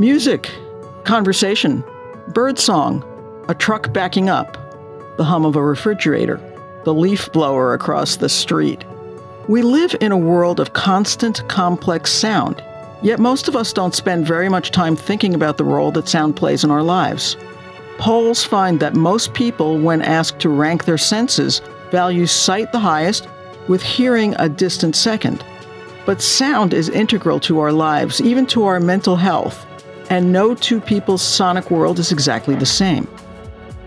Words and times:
Music, 0.00 0.48
conversation, 1.02 1.82
birdsong, 2.28 3.02
a 3.48 3.54
truck 3.54 3.92
backing 3.92 4.28
up, 4.28 4.56
the 5.16 5.24
hum 5.24 5.44
of 5.44 5.56
a 5.56 5.62
refrigerator, 5.62 6.40
the 6.84 6.94
leaf 6.94 7.32
blower 7.32 7.74
across 7.74 8.14
the 8.14 8.28
street. 8.28 8.84
We 9.48 9.62
live 9.62 9.96
in 10.00 10.12
a 10.12 10.16
world 10.16 10.60
of 10.60 10.72
constant, 10.72 11.42
complex 11.48 12.12
sound, 12.12 12.62
yet 13.02 13.18
most 13.18 13.48
of 13.48 13.56
us 13.56 13.72
don't 13.72 13.92
spend 13.92 14.24
very 14.24 14.48
much 14.48 14.70
time 14.70 14.94
thinking 14.94 15.34
about 15.34 15.58
the 15.58 15.64
role 15.64 15.90
that 15.90 16.08
sound 16.08 16.36
plays 16.36 16.62
in 16.62 16.70
our 16.70 16.84
lives. 16.84 17.36
Polls 17.98 18.44
find 18.44 18.78
that 18.78 18.94
most 18.94 19.34
people, 19.34 19.80
when 19.80 20.00
asked 20.00 20.38
to 20.38 20.48
rank 20.48 20.84
their 20.84 20.96
senses, 20.96 21.60
value 21.90 22.26
sight 22.26 22.70
the 22.70 22.78
highest, 22.78 23.26
with 23.66 23.82
hearing 23.82 24.36
a 24.38 24.48
distant 24.48 24.94
second. 24.94 25.44
But 26.06 26.22
sound 26.22 26.72
is 26.72 26.88
integral 26.88 27.40
to 27.40 27.58
our 27.58 27.72
lives, 27.72 28.20
even 28.20 28.46
to 28.46 28.64
our 28.66 28.78
mental 28.78 29.16
health, 29.16 29.66
and 30.10 30.32
no 30.32 30.54
two 30.54 30.80
people's 30.80 31.22
sonic 31.22 31.70
world 31.70 31.98
is 31.98 32.12
exactly 32.12 32.54
the 32.54 32.66
same. 32.66 33.06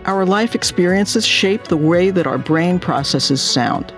Our 0.04 0.24
life 0.24 0.54
experiences 0.54 1.26
shape 1.26 1.64
the 1.64 1.76
way 1.76 2.10
that 2.10 2.26
our 2.26 2.38
brain 2.38 2.80
processes 2.80 3.40
sound, 3.40 3.92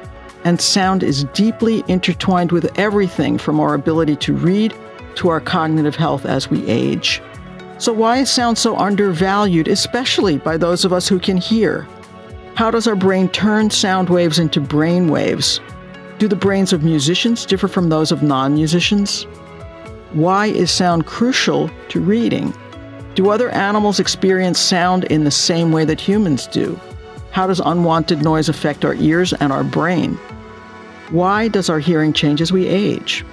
and 0.44 0.60
sound 0.60 1.02
is 1.02 1.24
deeply 1.32 1.82
intertwined 1.88 2.52
with 2.52 2.78
everything 2.78 3.38
from 3.38 3.58
our 3.58 3.74
ability 3.74 4.16
to 4.16 4.34
read 4.34 4.74
to 5.16 5.28
our 5.28 5.40
cognitive 5.40 5.96
health 5.96 6.26
as 6.26 6.50
we 6.50 6.66
age. 6.66 7.22
So, 7.78 7.92
why 7.92 8.18
is 8.18 8.30
sound 8.30 8.58
so 8.58 8.76
undervalued, 8.76 9.68
especially 9.68 10.38
by 10.38 10.56
those 10.56 10.84
of 10.84 10.92
us 10.92 11.08
who 11.08 11.18
can 11.18 11.36
hear? 11.36 11.88
How 12.54 12.70
does 12.70 12.86
our 12.86 12.94
brain 12.94 13.28
turn 13.30 13.70
sound 13.70 14.08
waves 14.08 14.38
into 14.38 14.60
brain 14.60 15.08
waves? 15.08 15.60
Do 16.18 16.28
the 16.28 16.36
brains 16.36 16.72
of 16.72 16.84
musicians 16.84 17.44
differ 17.44 17.66
from 17.66 17.88
those 17.88 18.12
of 18.12 18.22
non 18.22 18.54
musicians? 18.54 19.26
Why 20.14 20.46
is 20.46 20.70
sound 20.70 21.06
crucial 21.06 21.68
to 21.88 22.00
reading? 22.00 22.54
Do 23.16 23.30
other 23.30 23.50
animals 23.50 23.98
experience 23.98 24.60
sound 24.60 25.02
in 25.06 25.24
the 25.24 25.30
same 25.32 25.72
way 25.72 25.84
that 25.86 26.00
humans 26.00 26.46
do? 26.46 26.78
How 27.32 27.48
does 27.48 27.58
unwanted 27.58 28.22
noise 28.22 28.48
affect 28.48 28.84
our 28.84 28.94
ears 28.94 29.32
and 29.32 29.52
our 29.52 29.64
brain? 29.64 30.14
Why 31.10 31.48
does 31.48 31.68
our 31.68 31.80
hearing 31.80 32.12
change 32.12 32.40
as 32.40 32.52
we 32.52 32.68
age? 32.68 33.24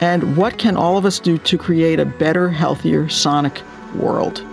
And 0.00 0.36
what 0.36 0.58
can 0.58 0.76
all 0.76 0.98
of 0.98 1.04
us 1.04 1.20
do 1.20 1.38
to 1.38 1.56
create 1.56 2.00
a 2.00 2.04
better, 2.04 2.48
healthier 2.48 3.08
sonic 3.08 3.62
world? 3.94 4.44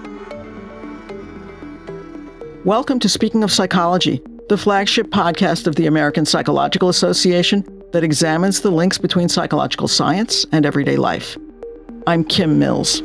Welcome 2.64 3.00
to 3.00 3.10
Speaking 3.10 3.44
of 3.44 3.52
Psychology, 3.52 4.22
the 4.50 4.58
flagship 4.58 5.08
podcast 5.08 5.66
of 5.66 5.78
the 5.78 5.88
American 5.88 6.28
Psychological 6.28 6.90
Association 6.90 7.66
that 7.92 8.04
examines 8.04 8.62
the 8.62 8.70
links 8.70 9.00
between 9.00 9.30
psychological 9.30 9.88
science 9.88 10.46
and 10.52 10.64
everyday 10.64 10.98
life. 10.98 11.40
I'm 12.08 12.24
Kim 12.24 12.58
Mills. 12.58 13.04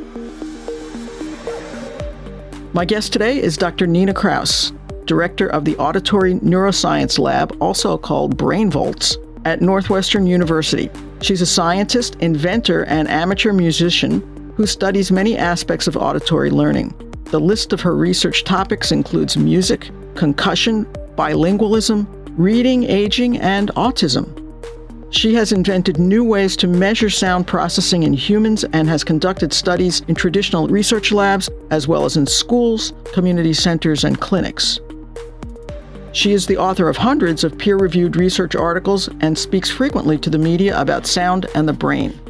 My 2.72 2.86
guest 2.86 3.12
today 3.12 3.42
is 3.42 3.58
Dr. 3.58 3.86
Nina 3.86 4.14
Kraus, 4.14 4.72
director 5.04 5.48
of 5.48 5.66
the 5.66 5.76
Auditory 5.76 6.36
Neuroscience 6.36 7.18
Lab, 7.18 7.54
also 7.60 7.98
called 7.98 8.38
BrainVolts, 8.38 9.16
at 9.44 9.60
Northwestern 9.60 10.26
University. 10.26 10.88
She's 11.20 11.42
a 11.42 11.46
scientist, 11.46 12.16
inventor, 12.20 12.84
and 12.84 13.06
amateur 13.08 13.52
musician 13.52 14.54
who 14.56 14.66
studies 14.66 15.12
many 15.12 15.36
aspects 15.36 15.86
of 15.86 15.98
auditory 15.98 16.50
learning. 16.50 16.94
The 17.26 17.40
list 17.40 17.74
of 17.74 17.82
her 17.82 17.94
research 17.94 18.44
topics 18.44 18.92
includes 18.92 19.36
music, 19.36 19.90
concussion, 20.14 20.86
bilingualism, 21.16 22.06
reading, 22.38 22.84
aging, 22.84 23.36
and 23.38 23.68
autism. 23.74 24.45
She 25.16 25.32
has 25.32 25.50
invented 25.50 25.98
new 25.98 26.22
ways 26.22 26.58
to 26.58 26.66
measure 26.66 27.08
sound 27.08 27.46
processing 27.46 28.02
in 28.02 28.12
humans 28.12 28.64
and 28.74 28.86
has 28.86 29.02
conducted 29.02 29.50
studies 29.50 30.02
in 30.08 30.14
traditional 30.14 30.68
research 30.68 31.10
labs 31.10 31.48
as 31.70 31.88
well 31.88 32.04
as 32.04 32.18
in 32.18 32.26
schools, 32.26 32.92
community 33.14 33.54
centers, 33.54 34.04
and 34.04 34.20
clinics. 34.20 34.78
She 36.12 36.32
is 36.32 36.46
the 36.46 36.58
author 36.58 36.90
of 36.90 36.98
hundreds 36.98 37.44
of 37.44 37.56
peer 37.56 37.78
reviewed 37.78 38.16
research 38.16 38.54
articles 38.54 39.08
and 39.20 39.38
speaks 39.38 39.70
frequently 39.70 40.18
to 40.18 40.28
the 40.28 40.36
media 40.36 40.78
about 40.78 41.06
sound 41.06 41.46
and 41.54 41.66
the 41.66 41.72
brain. 41.72 42.20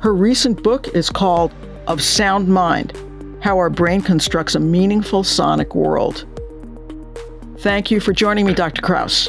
Her 0.00 0.12
recent 0.12 0.64
book 0.64 0.88
is 0.96 1.10
called 1.10 1.52
Of 1.86 2.02
Sound 2.02 2.48
Mind 2.48 2.92
How 3.40 3.56
Our 3.56 3.70
Brain 3.70 4.02
Constructs 4.02 4.56
a 4.56 4.60
Meaningful 4.60 5.22
Sonic 5.22 5.76
World. 5.76 6.26
Thank 7.58 7.92
you 7.92 8.00
for 8.00 8.12
joining 8.12 8.46
me, 8.46 8.52
Dr. 8.52 8.82
Kraus. 8.82 9.28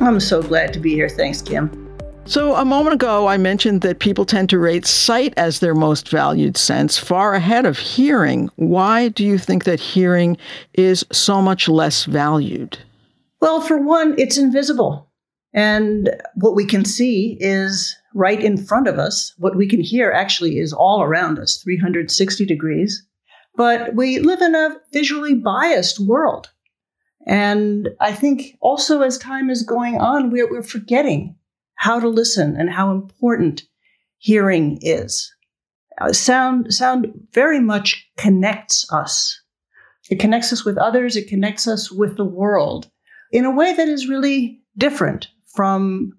I'm 0.00 0.20
so 0.20 0.42
glad 0.42 0.74
to 0.74 0.80
be 0.80 0.92
here. 0.92 1.08
Thanks, 1.08 1.40
Kim. 1.40 1.81
So, 2.24 2.54
a 2.54 2.64
moment 2.64 2.94
ago, 2.94 3.26
I 3.26 3.36
mentioned 3.36 3.80
that 3.80 3.98
people 3.98 4.24
tend 4.24 4.48
to 4.50 4.58
rate 4.58 4.86
sight 4.86 5.34
as 5.36 5.58
their 5.58 5.74
most 5.74 6.08
valued 6.08 6.56
sense, 6.56 6.96
far 6.96 7.34
ahead 7.34 7.66
of 7.66 7.78
hearing. 7.78 8.48
Why 8.54 9.08
do 9.08 9.24
you 9.24 9.38
think 9.38 9.64
that 9.64 9.80
hearing 9.80 10.36
is 10.72 11.04
so 11.10 11.42
much 11.42 11.68
less 11.68 12.04
valued? 12.04 12.78
Well, 13.40 13.60
for 13.60 13.76
one, 13.76 14.14
it's 14.18 14.38
invisible. 14.38 15.10
And 15.52 16.10
what 16.36 16.54
we 16.54 16.64
can 16.64 16.84
see 16.84 17.36
is 17.40 17.94
right 18.14 18.40
in 18.40 18.56
front 18.56 18.86
of 18.86 19.00
us. 19.00 19.34
What 19.38 19.56
we 19.56 19.68
can 19.68 19.80
hear 19.80 20.12
actually 20.12 20.58
is 20.58 20.72
all 20.72 21.02
around 21.02 21.40
us, 21.40 21.60
360 21.64 22.46
degrees. 22.46 23.04
But 23.56 23.96
we 23.96 24.20
live 24.20 24.40
in 24.40 24.54
a 24.54 24.76
visually 24.92 25.34
biased 25.34 25.98
world. 25.98 26.50
And 27.26 27.88
I 28.00 28.12
think 28.12 28.56
also 28.60 29.02
as 29.02 29.18
time 29.18 29.50
is 29.50 29.64
going 29.64 29.98
on, 29.98 30.30
we're, 30.30 30.50
we're 30.50 30.62
forgetting 30.62 31.36
how 31.82 31.98
to 31.98 32.08
listen 32.08 32.54
and 32.56 32.70
how 32.70 32.92
important 32.92 33.64
hearing 34.18 34.78
is. 34.82 35.34
Uh, 36.00 36.12
sound, 36.12 36.72
sound 36.72 37.08
very 37.32 37.58
much 37.58 38.08
connects 38.16 38.86
us. 38.92 39.36
It 40.08 40.20
connects 40.20 40.52
us 40.52 40.64
with 40.64 40.78
others. 40.78 41.16
It 41.16 41.26
connects 41.26 41.66
us 41.66 41.90
with 41.90 42.16
the 42.16 42.24
world 42.24 42.88
in 43.32 43.44
a 43.44 43.50
way 43.50 43.74
that 43.74 43.88
is 43.88 44.08
really 44.08 44.60
different 44.78 45.26
from 45.56 46.12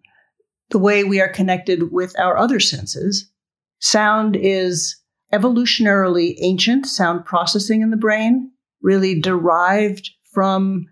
the 0.72 0.80
way 0.80 1.06
we 1.06 1.22
are 1.22 1.30
connected 1.30 1.94
with 1.94 2.14
our 2.20 2.38
other 2.38 2.60
senses. 2.60 3.32
Sound 3.80 4.36
is 4.36 4.98
evolutionarily 5.32 6.36
ancient. 6.42 6.88
Sound 6.88 7.24
processing 7.24 7.82
in 7.82 7.90
the 7.90 7.96
brain 7.96 8.52
really 8.82 9.18
derived 9.18 10.10
from 10.34 10.88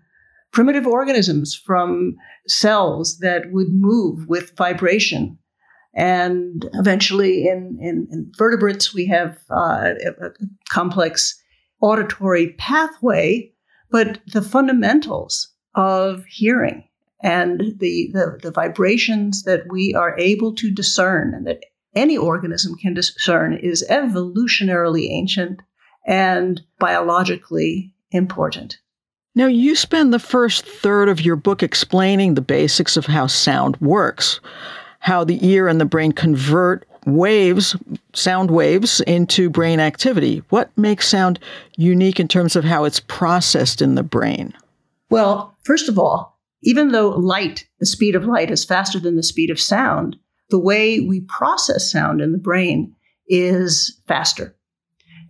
primitive 0.52 0.86
organisms, 0.86 1.54
from 1.54 2.16
cells 2.46 3.18
that 3.18 3.50
would 3.52 3.68
move 3.70 4.26
with 4.28 4.56
vibration. 4.56 5.38
And 5.94 6.68
eventually, 6.74 7.46
in, 7.48 7.78
in, 7.80 8.08
in 8.10 8.32
vertebrates, 8.36 8.94
we 8.94 9.06
have 9.06 9.38
uh, 9.50 9.94
a, 10.20 10.30
complex 10.70 11.38
auditory 11.80 12.54
pathway, 12.58 13.52
but 13.90 14.20
the 14.32 14.42
fundamentals 14.42 15.48
of 15.74 16.24
hearing 16.26 16.84
and 17.22 17.60
the, 17.78 18.10
the, 18.12 18.38
the, 18.42 18.50
vibrations 18.50 19.44
that 19.44 19.62
we 19.70 19.94
are 19.94 20.18
able 20.18 20.54
to 20.54 20.70
discern 20.70 21.32
and 21.34 21.46
that 21.46 21.62
any 21.94 22.16
organism 22.16 22.74
can 22.74 22.94
discern 22.94 23.54
is 23.54 23.86
evolutionarily 23.88 25.08
ancient 25.10 25.60
and 26.06 26.62
biologically 26.78 27.94
important. 28.10 28.78
Now, 29.34 29.46
you 29.46 29.74
spend 29.74 30.12
the 30.12 30.18
first 30.18 30.66
third 30.66 31.08
of 31.08 31.22
your 31.22 31.36
book 31.36 31.62
explaining 31.62 32.34
the 32.34 32.42
basics 32.42 32.98
of 32.98 33.06
how 33.06 33.26
sound 33.26 33.78
works, 33.80 34.40
how 34.98 35.24
the 35.24 35.44
ear 35.46 35.68
and 35.68 35.80
the 35.80 35.86
brain 35.86 36.12
convert 36.12 36.86
waves, 37.06 37.74
sound 38.12 38.50
waves, 38.50 39.00
into 39.00 39.48
brain 39.48 39.80
activity. 39.80 40.42
What 40.50 40.70
makes 40.76 41.08
sound 41.08 41.38
unique 41.76 42.20
in 42.20 42.28
terms 42.28 42.56
of 42.56 42.64
how 42.64 42.84
it's 42.84 43.00
processed 43.00 43.80
in 43.80 43.94
the 43.94 44.02
brain? 44.02 44.52
Well, 45.08 45.56
first 45.64 45.88
of 45.88 45.98
all, 45.98 46.38
even 46.62 46.92
though 46.92 47.08
light, 47.08 47.66
the 47.80 47.86
speed 47.86 48.14
of 48.14 48.26
light, 48.26 48.50
is 48.50 48.64
faster 48.64 49.00
than 49.00 49.16
the 49.16 49.22
speed 49.22 49.50
of 49.50 49.58
sound, 49.58 50.16
the 50.50 50.58
way 50.58 51.00
we 51.00 51.22
process 51.22 51.90
sound 51.90 52.20
in 52.20 52.32
the 52.32 52.38
brain 52.38 52.94
is 53.26 54.00
faster. 54.06 54.54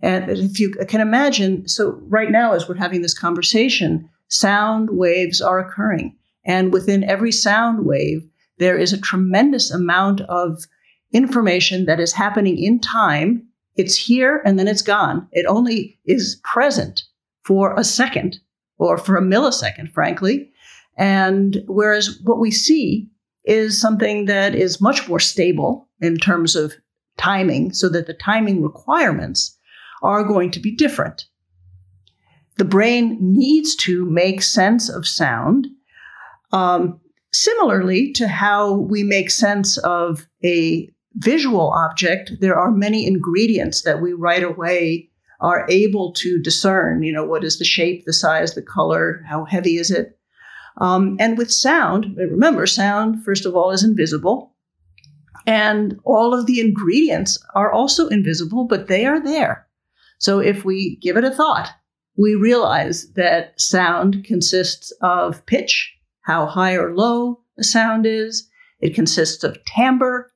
And 0.03 0.29
if 0.29 0.59
you 0.59 0.71
can 0.89 0.99
imagine, 0.99 1.67
so 1.67 1.97
right 2.07 2.29
now, 2.29 2.51
as 2.51 2.67
we're 2.67 2.75
having 2.75 3.01
this 3.01 3.17
conversation, 3.17 4.09
sound 4.27 4.89
waves 4.91 5.41
are 5.41 5.59
occurring. 5.59 6.17
And 6.45 6.73
within 6.73 7.05
every 7.05 7.31
sound 7.31 7.85
wave, 7.85 8.27
there 8.59 8.77
is 8.77 8.91
a 8.91 8.99
tremendous 8.99 9.71
amount 9.71 10.19
of 10.21 10.65
information 11.13 11.85
that 11.85 12.01
is 12.01 12.11
happening 12.11 12.61
in 12.61 12.79
time. 12.79 13.47
It's 13.77 13.95
here 13.95 14.41
and 14.45 14.59
then 14.59 14.67
it's 14.67 14.81
gone. 14.81 15.27
It 15.31 15.45
only 15.47 15.97
is 16.05 16.39
present 16.43 17.03
for 17.43 17.73
a 17.75 17.83
second 17.83 18.39
or 18.77 18.97
for 18.97 19.15
a 19.15 19.21
millisecond, 19.21 19.93
frankly. 19.93 20.51
And 20.97 21.63
whereas 21.67 22.19
what 22.23 22.39
we 22.39 22.51
see 22.51 23.09
is 23.45 23.79
something 23.79 24.25
that 24.25 24.53
is 24.53 24.81
much 24.81 25.07
more 25.07 25.19
stable 25.19 25.87
in 26.01 26.17
terms 26.17 26.55
of 26.57 26.73
timing, 27.17 27.71
so 27.71 27.87
that 27.89 28.07
the 28.07 28.13
timing 28.13 28.61
requirements 28.61 29.57
are 30.03 30.23
going 30.23 30.51
to 30.51 30.59
be 30.59 30.75
different. 30.75 31.25
The 32.57 32.65
brain 32.65 33.17
needs 33.19 33.75
to 33.77 34.05
make 34.05 34.43
sense 34.43 34.89
of 34.89 35.07
sound, 35.07 35.67
um, 36.51 36.99
similarly 37.31 38.11
to 38.13 38.27
how 38.27 38.73
we 38.73 39.03
make 39.03 39.31
sense 39.31 39.77
of 39.79 40.27
a 40.43 40.89
visual 41.15 41.71
object. 41.71 42.33
There 42.39 42.55
are 42.55 42.71
many 42.71 43.07
ingredients 43.07 43.81
that 43.83 44.01
we 44.01 44.13
right 44.13 44.43
away 44.43 45.09
are 45.39 45.65
able 45.69 46.13
to 46.13 46.39
discern, 46.41 47.03
you 47.03 47.11
know, 47.11 47.25
what 47.25 47.43
is 47.43 47.57
the 47.57 47.65
shape, 47.65 48.05
the 48.05 48.13
size, 48.13 48.53
the 48.53 48.61
color, 48.61 49.23
how 49.27 49.45
heavy 49.45 49.77
is 49.77 49.91
it. 49.91 50.17
Um, 50.77 51.17
and 51.19 51.37
with 51.37 51.51
sound, 51.51 52.15
remember, 52.15 52.65
sound, 52.65 53.23
first 53.23 53.45
of 53.45 53.55
all, 53.55 53.71
is 53.71 53.83
invisible. 53.83 54.55
And 55.45 55.99
all 56.05 56.33
of 56.33 56.45
the 56.45 56.61
ingredients 56.61 57.37
are 57.53 57.71
also 57.71 58.07
invisible, 58.07 58.65
but 58.65 58.87
they 58.87 59.05
are 59.05 59.21
there. 59.21 59.67
So 60.23 60.39
if 60.39 60.63
we 60.63 60.95
give 61.01 61.17
it 61.17 61.25
a 61.25 61.31
thought, 61.31 61.69
we 62.17 62.33
realize 62.33 63.11
that 63.15 63.59
sound 63.59 64.23
consists 64.23 64.93
of 65.01 65.45
pitch, 65.45 65.93
how 66.21 66.45
high 66.45 66.75
or 66.75 66.95
low 66.95 67.41
a 67.59 67.63
sound 67.63 68.05
is. 68.05 68.47
It 68.79 68.95
consists 68.95 69.43
of 69.43 69.57
timbre. 69.65 70.31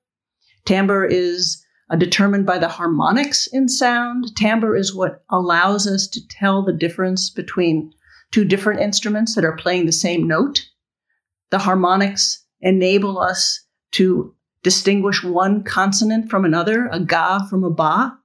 Timbre 0.66 1.06
is 1.06 1.64
uh, 1.90 1.96
determined 1.96 2.46
by 2.46 2.58
the 2.58 2.68
harmonics 2.68 3.48
in 3.48 3.70
sound. 3.70 4.36
Timbre 4.36 4.76
is 4.76 4.94
what 4.94 5.24
allows 5.30 5.88
us 5.88 6.06
to 6.08 6.28
tell 6.28 6.66
the 6.66 6.74
difference 6.74 7.30
between 7.30 7.94
two 8.32 8.44
different 8.44 8.82
instruments 8.82 9.36
that 9.36 9.46
are 9.46 9.56
playing 9.56 9.86
the 9.86 9.94
same 9.94 10.28
note. 10.28 10.66
The 11.50 11.60
harmonics 11.60 12.44
enable 12.60 13.20
us 13.20 13.66
to 13.92 14.36
distinguish 14.64 15.24
one 15.24 15.64
consonant 15.64 16.30
from 16.30 16.44
another, 16.44 16.90
a 16.92 17.00
ga 17.00 17.48
from 17.48 17.64
a 17.64 17.70
ba. 17.70 18.18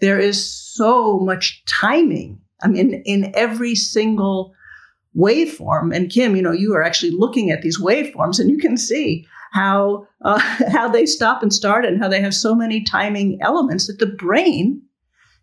There 0.00 0.18
is 0.18 0.44
so 0.44 1.18
much 1.18 1.62
timing. 1.66 2.40
I 2.62 2.68
mean, 2.68 3.02
in 3.04 3.32
every 3.34 3.74
single 3.74 4.54
waveform. 5.16 5.94
And 5.94 6.10
Kim, 6.10 6.36
you 6.36 6.42
know, 6.42 6.52
you 6.52 6.74
are 6.74 6.82
actually 6.82 7.10
looking 7.10 7.50
at 7.50 7.62
these 7.62 7.80
waveforms, 7.80 8.38
and 8.38 8.50
you 8.50 8.58
can 8.58 8.76
see 8.76 9.26
how 9.52 10.06
uh, 10.22 10.38
how 10.72 10.88
they 10.88 11.06
stop 11.06 11.42
and 11.42 11.52
start, 11.52 11.84
and 11.84 12.00
how 12.00 12.08
they 12.08 12.20
have 12.20 12.34
so 12.34 12.54
many 12.54 12.82
timing 12.82 13.38
elements 13.40 13.86
that 13.86 13.98
the 13.98 14.06
brain 14.06 14.82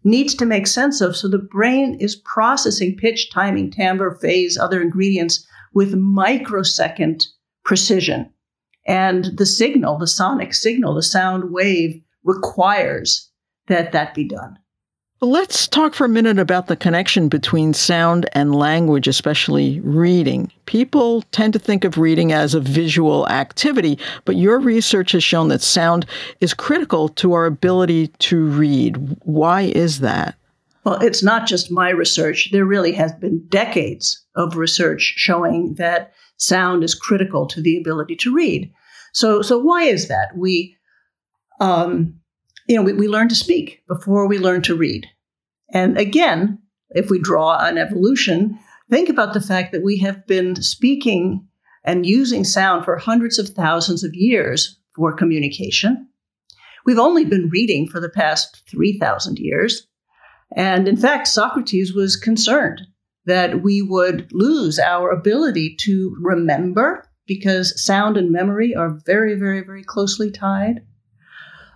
needs 0.04 0.34
to 0.36 0.46
make 0.46 0.68
sense 0.68 1.02
of. 1.02 1.16
So 1.16 1.28
the 1.28 1.38
brain 1.38 1.98
is 2.00 2.16
processing 2.16 2.96
pitch, 2.96 3.30
timing, 3.32 3.72
timbre, 3.72 4.18
phase, 4.22 4.58
other 4.58 4.82
ingredients 4.82 5.46
with 5.74 5.96
microsecond 5.96 7.28
precision. 7.66 8.32
And 8.86 9.38
the 9.38 9.46
signal, 9.46 9.98
the 9.98 10.08
sonic 10.08 10.54
signal, 10.54 10.96
the 10.96 11.04
sound 11.04 11.52
wave 11.52 12.02
requires 12.24 13.27
that 13.68 13.92
that 13.92 14.14
be 14.14 14.26
done. 14.26 14.58
Let's 15.20 15.68
talk 15.68 15.96
for 15.96 16.06
a 16.06 16.10
minute 16.10 16.38
about 16.38 16.68
the 16.68 16.76
connection 16.76 17.28
between 17.28 17.74
sound 17.74 18.30
and 18.34 18.54
language, 18.54 19.08
especially 19.08 19.80
reading. 19.80 20.52
People 20.68 21.24
tend 21.32 21.54
to 21.54 21.60
think 21.60 21.84
of 21.84 21.98
reading 21.98 22.32
as 22.32 22.54
a 22.54 22.60
visual 22.60 23.28
activity, 23.28 23.98
but 24.26 24.36
your 24.36 24.60
research 24.60 25.14
has 25.14 25.24
shown 25.24 25.48
that 25.48 25.64
sound 25.64 26.06
is 26.40 26.54
critical 26.54 27.10
to 27.10 27.34
our 27.34 27.48
ability 27.48 28.10
to 28.20 28.46
read. 28.46 29.18
Why 29.24 29.62
is 29.64 30.02
that? 30.02 30.36
Well, 30.84 31.02
it's 31.02 31.24
not 31.24 31.48
just 31.48 31.72
my 31.72 31.90
research. 31.90 32.52
There 32.52 32.64
really 32.64 32.92
has 32.92 33.12
been 33.14 33.44
decades 33.50 34.24
of 34.36 34.56
research 34.56 35.02
showing 35.18 35.74
that 35.80 36.14
sound 36.38 36.84
is 36.84 36.94
critical 36.94 37.48
to 37.48 37.62
the 37.62 37.76
ability 37.76 38.18
to 38.18 38.36
read. 38.36 38.72
So, 39.14 39.42
so 39.42 39.58
why 39.58 39.86
is 39.86 40.10
that? 40.10 40.38
We 40.38 40.78
um, 41.60 42.20
you 42.68 42.76
know, 42.76 42.84
we, 42.84 42.94
we 42.94 43.08
learn 43.08 43.30
to 43.30 43.36
speak 43.36 43.84
before 43.88 44.28
we 44.28 44.38
learn 44.38 44.62
to 44.64 44.76
read. 44.76 45.08
And 45.74 45.98
again, 45.98 46.60
if 46.90 47.10
we 47.10 47.20
draw 47.20 47.58
an 47.60 47.78
evolution, 47.78 48.60
think 48.90 49.10
about 49.10 49.34
the 49.34 49.42
fact 49.42 49.72
that 49.72 49.84
we 49.84 49.98
have 50.00 50.26
been 50.28 50.62
speaking 50.62 51.48
and 51.84 52.06
using 52.06 52.44
sound 52.44 52.86
for 52.86 52.98
hundreds 52.98 53.40
of 53.40 53.50
thousands 53.50 54.04
of 54.04 54.14
years 54.14 54.80
for 54.96 55.14
communication. 55.14 56.08
We've 56.86 57.00
only 57.00 57.26
been 57.26 57.50
reading 57.50 57.88
for 57.88 58.00
the 58.00 58.10
past 58.10 58.64
3,000 58.70 59.40
years. 59.40 59.88
And 60.56 60.88
in 60.88 60.98
fact, 60.98 61.28
Socrates 61.28 61.94
was 61.94 62.16
concerned 62.16 62.82
that 63.26 63.62
we 63.62 63.82
would 63.82 64.30
lose 64.32 64.80
our 64.80 65.10
ability 65.10 65.76
to 65.82 66.16
remember 66.22 67.04
because 67.26 67.82
sound 67.84 68.16
and 68.16 68.32
memory 68.32 68.74
are 68.74 69.00
very, 69.06 69.36
very, 69.36 69.62
very 69.62 69.84
closely 69.84 70.32
tied. 70.32 70.80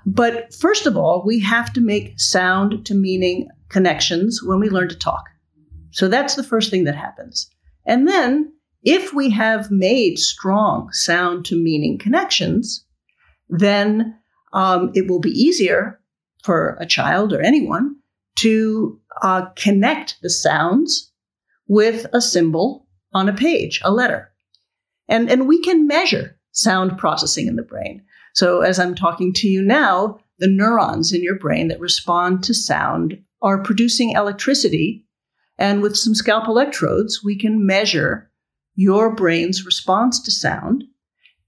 But 0.06 0.54
first 0.54 0.86
of 0.86 0.98
all, 0.98 1.24
we 1.26 1.40
have 1.40 1.72
to 1.74 1.82
make 1.82 2.20
sound 2.20 2.86
to 2.86 2.96
meaning 2.96 3.50
connections 3.70 4.42
when 4.44 4.60
we 4.60 4.70
learn 4.70 4.90
to 4.90 4.98
talk. 4.98 5.26
So 5.92 6.08
that's 6.08 6.36
the 6.36 6.44
first 6.44 6.70
thing 6.72 6.86
that 6.86 6.96
happens. 6.96 7.50
And 7.86 8.08
then, 8.08 8.54
if 8.84 9.14
we 9.14 9.30
have 9.30 9.70
made 9.70 10.18
strong 10.18 10.92
sound 10.92 11.46
to 11.46 11.56
meaning 11.56 12.00
connections, 12.00 12.86
then 13.50 14.18
um, 14.54 14.92
it 14.96 15.08
will 15.08 15.20
be 15.20 15.30
easier 15.30 16.00
for 16.44 16.78
a 16.80 16.86
child 16.86 17.32
or 17.34 17.42
anyone 17.42 17.96
to 18.38 19.00
uh, 19.22 19.46
connect 19.56 20.18
the 20.22 20.30
sounds 20.30 21.12
with 21.68 22.08
a 22.14 22.22
symbol 22.22 22.88
on 23.14 23.30
a 23.30 23.34
page, 23.34 23.82
a 23.84 23.92
letter. 23.92 24.32
And, 25.08 25.30
and 25.30 25.48
we 25.48 25.62
can 25.62 25.88
measure 25.88 26.40
sound 26.52 26.98
processing 26.98 27.48
in 27.48 27.56
the 27.56 27.64
brain. 27.64 28.04
So, 28.34 28.62
as 28.62 28.80
I'm 28.80 28.96
talking 28.96 29.34
to 29.34 29.48
you 29.48 29.62
now, 29.62 30.20
the 30.40 30.48
neurons 30.48 31.12
in 31.12 31.24
your 31.24 31.38
brain 31.38 31.68
that 31.68 31.80
respond 31.80 32.44
to 32.46 32.54
sound 32.54 33.22
are 33.42 33.62
producing 33.62 34.12
electricity. 34.12 35.06
And 35.58 35.82
with 35.82 35.96
some 35.96 36.16
scalp 36.16 36.48
electrodes, 36.48 37.22
we 37.24 37.38
can 37.38 37.66
measure 37.66 38.32
your 38.76 39.14
brain's 39.14 39.66
response 39.66 40.22
to 40.24 40.32
sound. 40.32 40.86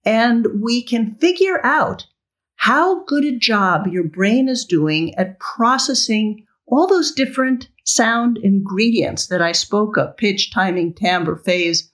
And 0.06 0.48
we 0.62 0.84
can 0.84 1.16
figure 1.16 1.66
out 1.66 2.06
how 2.56 3.04
good 3.06 3.26
a 3.26 3.38
job 3.38 3.88
your 3.88 4.04
brain 4.04 4.48
is 4.48 4.66
doing 4.66 5.16
at 5.16 5.40
processing 5.40 6.46
all 6.68 6.88
those 6.88 7.12
different 7.12 7.70
sound 7.86 8.38
ingredients 8.38 9.28
that 9.28 9.42
I 9.42 9.52
spoke 9.52 9.98
of 9.98 10.16
pitch, 10.18 10.52
timing, 10.52 10.94
timbre, 10.94 11.38
phase. 11.38 11.92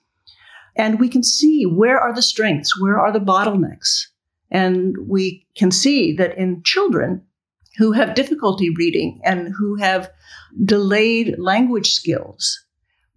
And 0.80 0.98
we 0.98 1.10
can 1.10 1.22
see 1.22 1.64
where 1.66 2.00
are 2.00 2.14
the 2.14 2.22
strengths, 2.22 2.80
where 2.80 2.98
are 2.98 3.12
the 3.12 3.20
bottlenecks. 3.20 4.06
And 4.50 4.96
we 5.06 5.46
can 5.54 5.70
see 5.70 6.16
that 6.16 6.38
in 6.38 6.62
children 6.62 7.20
who 7.76 7.92
have 7.92 8.14
difficulty 8.14 8.70
reading 8.70 9.20
and 9.22 9.52
who 9.58 9.76
have 9.76 10.10
delayed 10.64 11.38
language 11.38 11.90
skills, 11.90 12.64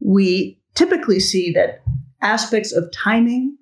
we 0.01 0.59
typically 0.75 1.21
see 1.21 1.53
that 1.53 1.81
aspects 2.21 2.73
of 2.73 2.91
timing 2.91 3.57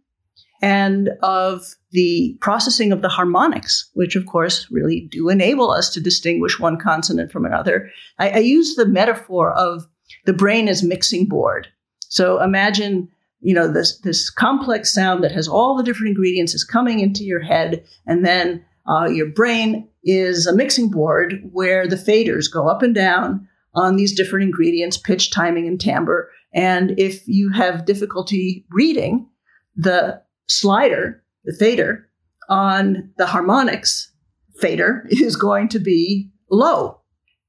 and 0.63 1.11
of 1.21 1.75
the 1.91 2.35
processing 2.41 2.91
of 2.91 3.03
the 3.03 3.09
harmonics, 3.09 3.87
which 3.93 4.15
of 4.15 4.25
course 4.25 4.65
really 4.71 5.07
do 5.11 5.29
enable 5.29 5.69
us 5.69 5.93
to 5.93 6.01
distinguish 6.01 6.59
one 6.59 6.79
consonant 6.79 7.31
from 7.31 7.45
another. 7.45 7.91
I, 8.17 8.29
I 8.31 8.39
use 8.39 8.73
the 8.73 8.87
metaphor 8.87 9.51
of 9.51 9.85
the 10.25 10.33
brain 10.33 10.67
as 10.67 10.81
mixing 10.81 11.27
board. 11.27 11.67
So 12.09 12.41
imagine 12.41 13.07
you 13.41 13.53
know 13.53 13.71
this 13.71 13.99
this 13.99 14.29
complex 14.29 14.93
sound 14.93 15.23
that 15.23 15.31
has 15.31 15.47
all 15.47 15.75
the 15.75 15.83
different 15.83 16.09
ingredients 16.09 16.53
is 16.53 16.63
coming 16.63 16.99
into 16.99 17.23
your 17.23 17.41
head 17.41 17.83
and 18.05 18.25
then 18.25 18.63
uh, 18.87 19.05
your 19.05 19.27
brain 19.27 19.87
is 20.03 20.47
a 20.47 20.55
mixing 20.55 20.89
board 20.89 21.41
where 21.51 21.87
the 21.87 21.95
faders 21.95 22.51
go 22.51 22.67
up 22.67 22.81
and 22.81 22.95
down 22.95 23.47
on 23.73 23.95
these 23.95 24.15
different 24.15 24.43
ingredients 24.43 24.97
pitch 24.97 25.31
timing 25.31 25.67
and 25.67 25.79
timbre. 25.79 26.29
And 26.53 26.99
if 26.99 27.27
you 27.27 27.51
have 27.51 27.85
difficulty 27.85 28.65
reading 28.71 29.27
the 29.75 30.21
slider 30.47 31.23
the 31.45 31.53
fader 31.53 32.09
on 32.49 33.11
the 33.17 33.25
harmonics 33.25 34.11
fader 34.59 35.07
is 35.09 35.35
going 35.35 35.69
to 35.69 35.79
be 35.79 36.29
low. 36.49 36.99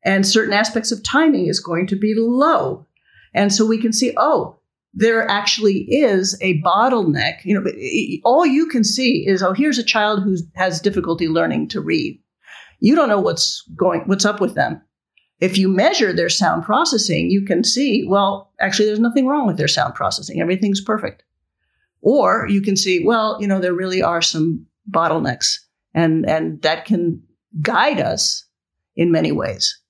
And 0.05 0.27
certain 0.27 0.53
aspects 0.53 0.93
of 0.93 1.03
timing 1.03 1.47
is 1.47 1.61
going 1.61 1.87
to 1.89 1.97
be 1.97 2.15
low. 2.17 2.87
And 3.35 3.53
so 3.53 3.67
we 3.67 3.79
can 3.79 3.93
see 3.93 4.15
oh 4.17 4.59
there 4.95 5.29
actually 5.29 5.87
is 5.89 6.39
a 6.41 6.61
bottleneck. 6.63 7.45
You 7.45 7.61
know, 7.61 8.21
all 8.25 8.45
you 8.45 8.67
can 8.67 8.85
see 8.85 9.27
is, 9.27 9.43
oh, 9.43 9.53
here's 9.53 9.79
a 9.79 9.85
child 9.85 10.23
who 10.23 10.37
has 10.55 10.81
difficulty 10.81 11.29
learning 11.29 11.69
to 11.69 11.81
read. 11.81 12.21
You 12.81 12.95
don't 12.95 13.09
know 13.09 13.21
what's 13.21 13.63
going, 13.77 14.03
what's 14.07 14.25
up 14.25 14.41
with 14.41 14.55
them. 14.55 14.83
If 15.41 15.59
you 15.59 15.69
measure 15.69 16.13
their 16.13 16.29
sound 16.29 16.65
processing, 16.65 17.31
you 17.31 17.45
can 17.45 17.65
see, 17.65 18.05
well, 18.07 18.53
actually, 18.61 18.87
there's 18.87 19.01
nothing 19.01 19.27
wrong 19.27 19.47
with 19.47 19.57
their 19.57 19.69
sound 19.69 19.95
processing. 19.95 20.41
Everything's 20.41 20.81
perfect. 20.81 21.25
Or 22.01 22.47
you 22.49 22.61
can 22.61 22.77
see, 22.77 23.05
well, 23.05 23.39
you 23.41 23.47
know, 23.47 23.61
there 23.61 23.75
really 23.75 24.03
are 24.03 24.23
some 24.23 24.67
bottlenecks, 24.91 25.59
and 25.95 26.29
and 26.29 26.61
that 26.63 26.85
can 26.85 27.23
guide 27.61 28.01
us 28.01 28.45
in 28.97 29.13
many 29.13 29.33
ways. 29.33 29.81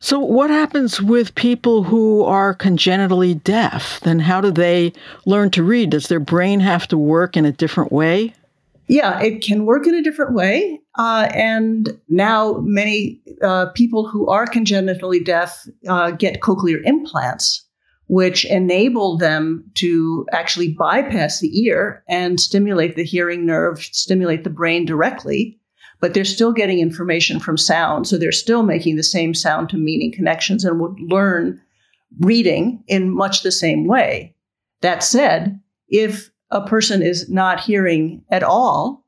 So, 0.00 0.20
what 0.20 0.48
happens 0.48 1.02
with 1.02 1.34
people 1.34 1.82
who 1.82 2.22
are 2.22 2.54
congenitally 2.54 3.34
deaf? 3.34 3.98
Then, 4.00 4.20
how 4.20 4.40
do 4.40 4.52
they 4.52 4.92
learn 5.26 5.50
to 5.50 5.64
read? 5.64 5.90
Does 5.90 6.06
their 6.06 6.20
brain 6.20 6.60
have 6.60 6.86
to 6.88 6.98
work 6.98 7.36
in 7.36 7.44
a 7.44 7.50
different 7.50 7.90
way? 7.90 8.32
Yeah, 8.86 9.20
it 9.20 9.42
can 9.42 9.66
work 9.66 9.88
in 9.88 9.96
a 9.96 10.02
different 10.02 10.34
way. 10.34 10.80
Uh, 10.96 11.28
and 11.34 12.00
now, 12.08 12.60
many 12.62 13.20
uh, 13.42 13.66
people 13.74 14.08
who 14.08 14.28
are 14.28 14.46
congenitally 14.46 15.18
deaf 15.18 15.66
uh, 15.88 16.12
get 16.12 16.40
cochlear 16.40 16.80
implants, 16.84 17.66
which 18.06 18.44
enable 18.44 19.18
them 19.18 19.64
to 19.74 20.26
actually 20.30 20.74
bypass 20.78 21.40
the 21.40 21.64
ear 21.64 22.04
and 22.08 22.38
stimulate 22.38 22.94
the 22.94 23.04
hearing 23.04 23.44
nerve, 23.44 23.80
stimulate 23.80 24.44
the 24.44 24.50
brain 24.50 24.84
directly 24.84 25.57
but 26.00 26.14
they're 26.14 26.24
still 26.24 26.52
getting 26.52 26.78
information 26.78 27.40
from 27.40 27.56
sound. 27.56 28.06
So 28.06 28.16
they're 28.16 28.32
still 28.32 28.62
making 28.62 28.96
the 28.96 29.02
same 29.02 29.34
sound 29.34 29.68
to 29.70 29.76
meaning 29.76 30.12
connections 30.12 30.64
and 30.64 30.80
would 30.80 30.98
learn 31.00 31.60
reading 32.20 32.82
in 32.86 33.10
much 33.10 33.42
the 33.42 33.52
same 33.52 33.86
way. 33.86 34.34
That 34.80 35.02
said, 35.02 35.60
if 35.88 36.30
a 36.50 36.66
person 36.66 37.02
is 37.02 37.28
not 37.28 37.60
hearing 37.60 38.22
at 38.30 38.42
all, 38.42 39.04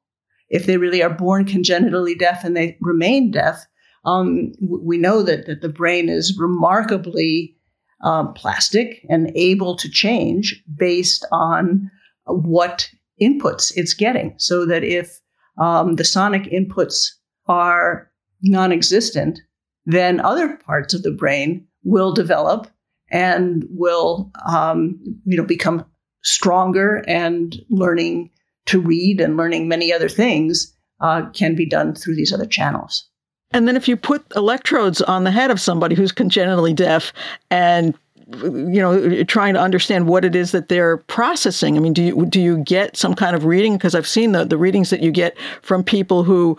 if 0.49 0.66
they 0.66 0.76
really 0.76 1.02
are 1.02 1.11
born 1.11 1.44
congenitally 1.44 2.14
deaf 2.14 2.44
and 2.44 2.56
they 2.56 2.76
remain 2.80 3.30
deaf, 3.30 3.64
um, 4.04 4.52
we 4.61 4.99
know 4.99 5.23
that, 5.23 5.47
that 5.47 5.61
the 5.61 5.68
brain 5.68 6.09
is 6.09 6.37
remarkably 6.38 7.56
um, 8.02 8.32
plastic 8.35 9.06
and 9.09 9.30
able 9.35 9.76
to 9.76 9.88
change 9.88 10.62
based 10.76 11.25
on 11.30 11.90
what 12.25 12.90
inputs 13.20 13.73
it's 13.76 13.94
getting. 13.94 14.35
So 14.38 14.64
that 14.66 14.82
if 14.82 15.20
um, 15.60 15.96
the 15.96 16.04
sonic 16.04 16.44
inputs 16.44 17.10
are 17.46 18.10
non 18.42 18.72
existent, 18.72 19.38
then 19.86 20.20
other 20.20 20.56
parts 20.56 20.94
of 20.94 21.02
the 21.02 21.12
brain 21.12 21.66
will 21.84 22.12
develop 22.12 22.66
and 23.10 23.64
will 23.70 24.30
um, 24.48 24.98
you 25.24 25.36
know 25.36 25.44
become 25.44 25.84
stronger 26.22 27.04
and 27.06 27.56
learning 27.70 28.30
to 28.66 28.80
read 28.80 29.20
and 29.20 29.36
learning 29.36 29.68
many 29.68 29.92
other 29.92 30.08
things 30.08 30.76
uh, 31.00 31.28
can 31.30 31.54
be 31.54 31.66
done 31.66 31.94
through 31.94 32.14
these 32.14 32.32
other 32.32 32.46
channels. 32.46 33.06
And 33.52 33.66
then 33.66 33.76
if 33.76 33.88
you 33.88 33.96
put 33.96 34.24
electrodes 34.36 35.02
on 35.02 35.24
the 35.24 35.30
head 35.30 35.50
of 35.50 35.60
somebody 35.60 35.96
who's 35.96 36.12
congenitally 36.12 36.72
deaf 36.72 37.12
and 37.50 37.94
you 38.42 38.80
know 38.80 39.25
trying 39.25 39.54
to 39.54 39.60
understand 39.60 40.06
what 40.06 40.25
it 40.25 40.37
is 40.37 40.52
that 40.52 40.68
they're 40.68 40.99
processing. 40.99 41.76
I 41.76 41.80
mean 41.80 41.92
do 41.92 42.02
you 42.02 42.26
do 42.26 42.40
you 42.40 42.58
get 42.58 42.96
some 42.96 43.14
kind 43.14 43.34
of 43.34 43.44
reading? 43.44 43.75
Because 43.75 43.94
i've 43.94 44.06
seen 44.06 44.32
the, 44.32 44.44
the 44.44 44.56
readings 44.56 44.90
that 44.90 45.02
you 45.02 45.10
get 45.10 45.37
from 45.62 45.82
people 45.82 46.22
who 46.22 46.56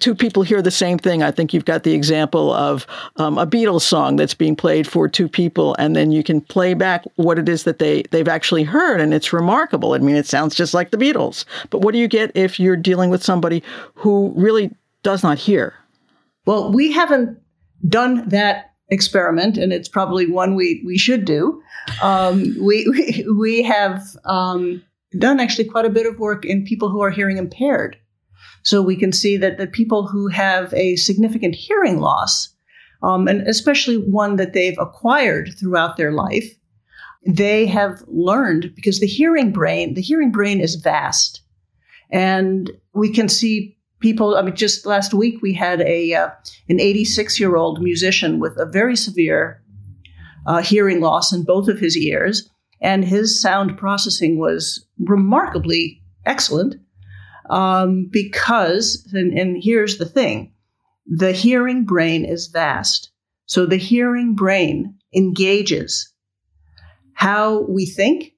two 0.00 0.14
people 0.14 0.42
hear 0.42 0.60
the 0.60 0.70
same 0.70 0.98
thing. 0.98 1.22
I 1.22 1.30
think 1.30 1.54
you've 1.54 1.64
got 1.64 1.82
the 1.82 1.94
example 1.94 2.52
of 2.52 2.86
um, 3.16 3.38
a 3.38 3.46
beatles 3.46 3.82
song 3.82 4.16
that's 4.16 4.34
being 4.34 4.56
played 4.56 4.86
for 4.86 5.08
two 5.08 5.28
people 5.28 5.74
and 5.78 5.96
then 5.96 6.12
you 6.12 6.22
can 6.22 6.40
play 6.40 6.74
back 6.74 7.04
what 7.16 7.38
it 7.38 7.48
is 7.48 7.64
that 7.64 7.78
they 7.78 8.02
they've 8.10 8.28
actually 8.28 8.64
heard 8.64 9.00
and 9.00 9.14
it's 9.14 9.32
remarkable. 9.32 9.94
I 9.94 9.98
mean 9.98 10.16
it 10.16 10.26
sounds 10.26 10.54
just 10.54 10.74
like 10.74 10.90
the 10.90 10.98
beatles. 10.98 11.44
But 11.70 11.80
what 11.80 11.92
do 11.92 11.98
you 11.98 12.08
get 12.08 12.32
if 12.34 12.60
you're 12.60 12.76
dealing 12.76 13.10
with 13.10 13.24
somebody 13.24 13.62
who 13.94 14.32
really 14.36 14.70
does 15.02 15.22
not 15.22 15.38
hear? 15.38 15.74
Well 16.44 16.70
we 16.70 16.92
haven't 16.92 17.38
done 17.88 18.28
that 18.28 18.73
experiment, 18.94 19.58
and 19.58 19.72
it's 19.72 19.88
probably 19.88 20.26
one 20.26 20.54
we, 20.54 20.82
we 20.86 20.96
should 20.96 21.24
do. 21.26 21.60
Um, 22.02 22.56
we, 22.60 22.88
we, 22.88 23.26
we 23.30 23.62
have 23.62 24.02
um, 24.24 24.82
done 25.18 25.40
actually 25.40 25.66
quite 25.66 25.84
a 25.84 25.90
bit 25.90 26.06
of 26.06 26.18
work 26.18 26.44
in 26.44 26.64
people 26.64 26.88
who 26.88 27.02
are 27.02 27.10
hearing 27.10 27.36
impaired. 27.36 27.98
So 28.62 28.80
we 28.80 28.96
can 28.96 29.12
see 29.12 29.36
that 29.36 29.58
the 29.58 29.66
people 29.66 30.06
who 30.06 30.28
have 30.28 30.72
a 30.72 30.96
significant 30.96 31.54
hearing 31.54 32.00
loss, 32.00 32.48
um, 33.02 33.28
and 33.28 33.46
especially 33.46 33.98
one 33.98 34.36
that 34.36 34.54
they've 34.54 34.78
acquired 34.78 35.50
throughout 35.58 35.98
their 35.98 36.12
life, 36.12 36.50
they 37.26 37.66
have 37.66 38.02
learned 38.06 38.72
because 38.74 39.00
the 39.00 39.06
hearing 39.06 39.52
brain, 39.52 39.94
the 39.94 40.00
hearing 40.00 40.30
brain 40.30 40.60
is 40.60 40.76
vast. 40.76 41.42
And 42.10 42.70
we 42.94 43.12
can 43.12 43.28
see 43.28 43.73
people. 44.00 44.36
I 44.36 44.42
mean, 44.42 44.56
just 44.56 44.86
last 44.86 45.14
week 45.14 45.40
we 45.42 45.54
had 45.54 45.80
a 45.82 46.14
uh, 46.14 46.30
an 46.68 46.80
86 46.80 47.38
year 47.40 47.56
old 47.56 47.82
musician 47.82 48.38
with 48.38 48.56
a 48.58 48.66
very 48.66 48.96
severe 48.96 49.62
uh, 50.46 50.62
hearing 50.62 51.00
loss 51.00 51.32
in 51.32 51.44
both 51.44 51.68
of 51.68 51.78
his 51.78 51.96
ears, 51.96 52.50
and 52.80 53.04
his 53.04 53.40
sound 53.40 53.78
processing 53.78 54.38
was 54.38 54.86
remarkably 54.98 56.02
excellent. 56.26 56.76
Um, 57.50 58.08
because, 58.10 59.06
and, 59.12 59.38
and 59.38 59.62
here's 59.62 59.98
the 59.98 60.06
thing, 60.06 60.54
the 61.06 61.32
hearing 61.32 61.84
brain 61.84 62.24
is 62.24 62.46
vast. 62.46 63.10
So 63.46 63.66
the 63.66 63.76
hearing 63.76 64.34
brain 64.34 64.96
engages 65.14 66.10
how 67.12 67.66
we 67.68 67.86
think, 67.86 68.32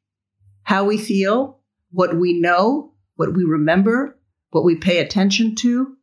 how 0.64 0.84
we 0.84 0.98
feel, 0.98 1.60
what 1.92 2.16
we 2.16 2.40
know, 2.40 2.92
what 3.14 3.34
we 3.34 3.44
remember, 3.44 4.18
what 4.50 4.64
we 4.64 4.76
pay 4.76 4.98
attention 4.98 5.54
to, 5.56 5.96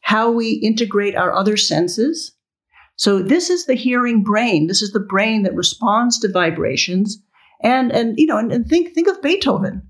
how 0.00 0.30
we 0.30 0.52
integrate 0.52 1.16
our 1.16 1.32
other 1.32 1.56
senses. 1.56 2.32
So 2.96 3.22
this 3.22 3.50
is 3.50 3.66
the 3.66 3.74
hearing 3.74 4.22
brain. 4.22 4.66
This 4.66 4.82
is 4.82 4.92
the 4.92 5.00
brain 5.00 5.42
that 5.42 5.54
responds 5.54 6.18
to 6.20 6.28
vibrations. 6.28 7.18
And 7.62 7.90
and 7.92 8.18
you 8.18 8.26
know, 8.26 8.38
and, 8.38 8.52
and 8.52 8.66
think 8.66 8.94
think 8.94 9.08
of 9.08 9.22
Beethoven. 9.22 9.88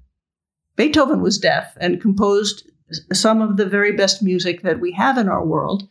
Beethoven 0.77 1.21
was 1.21 1.39
deaf 1.39 1.77
and 1.81 2.01
composed 2.01 2.69
some 3.13 3.43
of 3.43 3.57
the 3.57 3.67
very 3.67 3.93
best 3.93 4.23
music 4.23 4.63
that 4.63 4.81
we 4.81 4.93
have 4.93 5.19
in 5.19 5.29
our 5.29 5.45
world 5.45 5.89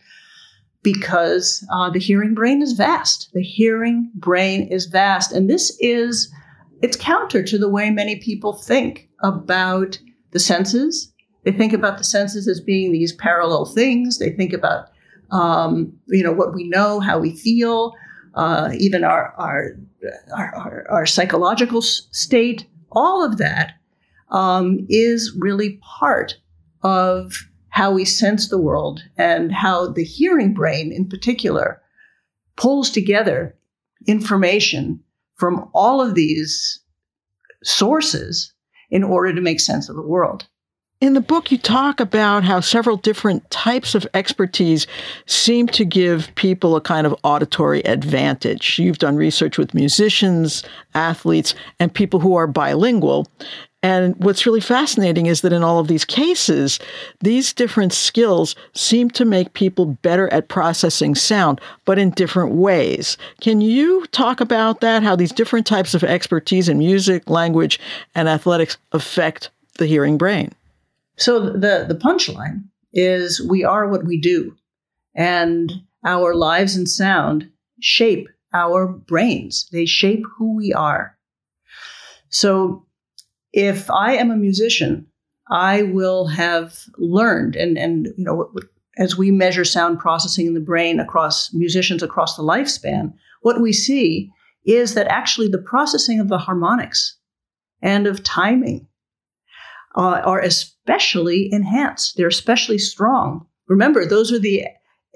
because 0.82 1.66
uh, 1.72 1.90
the 1.90 2.00
hearing 2.00 2.34
brain 2.34 2.62
is 2.62 2.74
vast. 2.74 3.30
The 3.34 3.42
hearing 3.42 4.12
brain 4.16 4.68
is 4.68 4.86
vast, 4.86 5.32
and 5.32 5.50
this 5.50 5.76
is 5.80 6.32
it's 6.82 6.98
counter 6.98 7.44
to 7.44 7.58
the 7.58 7.70
way 7.70 7.90
many 7.90 8.18
people 8.18 8.54
think 8.54 9.10
about 9.22 10.00
the 10.32 10.40
senses 10.40 11.13
they 11.44 11.52
think 11.52 11.74
about 11.74 11.98
the 11.98 12.04
senses 12.04 12.48
as 12.48 12.60
being 12.60 12.92
these 12.92 13.14
parallel 13.14 13.66
things. 13.66 14.18
They 14.18 14.32
think 14.32 14.54
about, 14.54 14.90
um, 15.32 15.94
you 16.08 16.24
know, 16.24 16.32
what 16.32 16.54
we 16.54 16.68
know, 16.68 17.00
how 17.00 17.20
we 17.20 17.36
feel, 17.36 17.94
uh, 18.36 18.72
even 18.78 19.04
our, 19.04 19.34
our, 19.38 19.78
our, 20.36 20.86
our, 20.90 21.06
psychological 21.06 21.82
state. 21.82 22.66
All 22.92 23.24
of 23.24 23.38
that 23.38 23.74
um, 24.32 24.86
is 24.90 25.36
really 25.38 25.80
part 25.82 26.36
of 26.82 27.34
how 27.70 27.92
we 27.92 28.06
sense 28.06 28.50
the 28.50 28.62
world 28.62 29.02
and 29.18 29.52
how 29.52 29.88
the 29.88 30.04
hearing 30.04 30.54
brain, 30.54 30.92
in 30.92 31.08
particular, 31.08 31.82
pulls 32.56 32.90
together 32.90 33.56
information 34.08 35.00
from 35.36 35.70
all 35.74 36.02
of 36.02 36.16
these 36.16 36.80
sources 37.64 38.54
in 38.90 39.04
order 39.04 39.34
to 39.34 39.42
make 39.42 39.60
sense 39.60 39.90
of 39.90 39.96
the 39.96 40.02
world. 40.02 40.48
In 41.04 41.16
the 41.16 41.20
book, 41.20 41.52
you 41.52 41.58
talk 41.58 42.00
about 42.00 42.46
how 42.46 42.62
several 42.62 42.96
different 42.96 43.52
types 43.52 43.94
of 43.94 44.08
expertise 44.14 44.88
seem 45.26 45.68
to 45.68 45.84
give 45.84 46.34
people 46.36 46.78
a 46.78 46.82
kind 46.82 47.06
of 47.06 47.14
auditory 47.24 47.82
advantage. 47.82 48.80
You've 48.80 49.00
done 49.00 49.18
research 49.18 49.58
with 49.58 49.74
musicians, 49.74 50.64
athletes, 50.96 51.56
and 51.78 51.94
people 51.94 52.22
who 52.22 52.36
are 52.36 52.48
bilingual. 52.48 53.28
And 53.82 54.16
what's 54.16 54.46
really 54.46 54.62
fascinating 54.62 55.26
is 55.26 55.42
that 55.42 55.52
in 55.52 55.62
all 55.62 55.78
of 55.78 55.90
these 55.90 56.06
cases, 56.06 56.80
these 57.20 57.52
different 57.52 57.92
skills 57.92 58.56
seem 58.74 59.10
to 59.10 59.26
make 59.26 59.52
people 59.52 59.86
better 59.86 60.32
at 60.32 60.48
processing 60.48 61.16
sound, 61.16 61.60
but 61.84 62.00
in 62.00 62.12
different 62.12 62.54
ways. 62.54 63.18
Can 63.42 63.60
you 63.60 64.06
talk 64.14 64.40
about 64.40 64.80
that? 64.80 65.04
How 65.04 65.18
these 65.18 65.34
different 65.34 65.68
types 65.68 65.94
of 65.94 66.06
expertise 66.06 66.70
in 66.70 66.78
music, 66.78 67.30
language, 67.30 67.78
and 68.16 68.30
athletics 68.30 68.78
affect 68.94 69.50
the 69.80 69.86
hearing 69.86 70.18
brain? 70.18 70.54
So 71.18 71.40
the 71.40 71.86
the 71.88 72.00
punchline 72.02 72.64
is 72.92 73.42
we 73.42 73.64
are 73.64 73.88
what 73.88 74.06
we 74.06 74.20
do, 74.20 74.56
and 75.16 75.72
our 76.06 76.36
lives 76.36 76.76
and 76.76 76.90
sound 76.90 77.50
shape 77.80 78.28
our 78.54 78.88
brains. 78.88 79.68
They 79.72 79.86
shape 79.86 80.24
who 80.38 80.56
we 80.56 80.74
are. 80.74 81.18
So 82.30 82.86
if 83.52 83.90
I 83.92 84.14
am 84.14 84.32
a 84.32 84.36
musician, 84.36 85.08
I 85.50 85.84
will 85.84 86.28
have 86.28 86.80
learned 86.98 87.56
and 87.56 87.78
and 87.78 88.08
you 88.18 88.26
know 88.26 88.52
as 88.98 89.18
we 89.18 89.32
measure 89.32 89.66
sound 89.66 90.00
processing 90.00 90.46
in 90.46 90.54
the 90.54 90.60
brain 90.60 91.00
across 91.00 91.54
musicians 91.54 92.04
across 92.04 92.36
the 92.36 92.44
lifespan, 92.44 93.14
what 93.42 93.62
we 93.62 93.74
see 93.74 94.32
is 94.66 94.94
that 94.94 95.08
actually 95.08 95.48
the 95.48 95.58
processing 95.58 96.20
of 96.20 96.30
the 96.30 96.38
harmonics 96.38 97.18
and 97.82 98.08
of 98.08 98.24
timing 98.24 98.88
uh, 99.96 100.22
are 100.24 100.42
especially 100.86 101.50
enhanced. 101.52 102.16
They're 102.18 102.28
especially 102.28 102.78
strong. 102.78 103.46
Remember, 103.68 104.06
those 104.06 104.32
are 104.32 104.40
the 104.40 104.66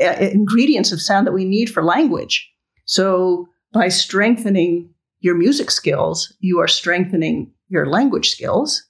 uh, 0.01 0.05
ingredients 0.19 0.91
of 0.91 1.01
sound 1.01 1.27
that 1.27 1.33
we 1.33 1.45
need 1.45 1.69
for 1.69 1.83
language. 1.83 2.49
So, 2.85 3.47
by 3.73 3.89
strengthening 3.89 4.89
your 5.19 5.35
music 5.35 5.71
skills, 5.71 6.33
you 6.39 6.59
are 6.59 6.67
strengthening 6.67 7.51
your 7.67 7.85
language 7.85 8.29
skills. 8.29 8.83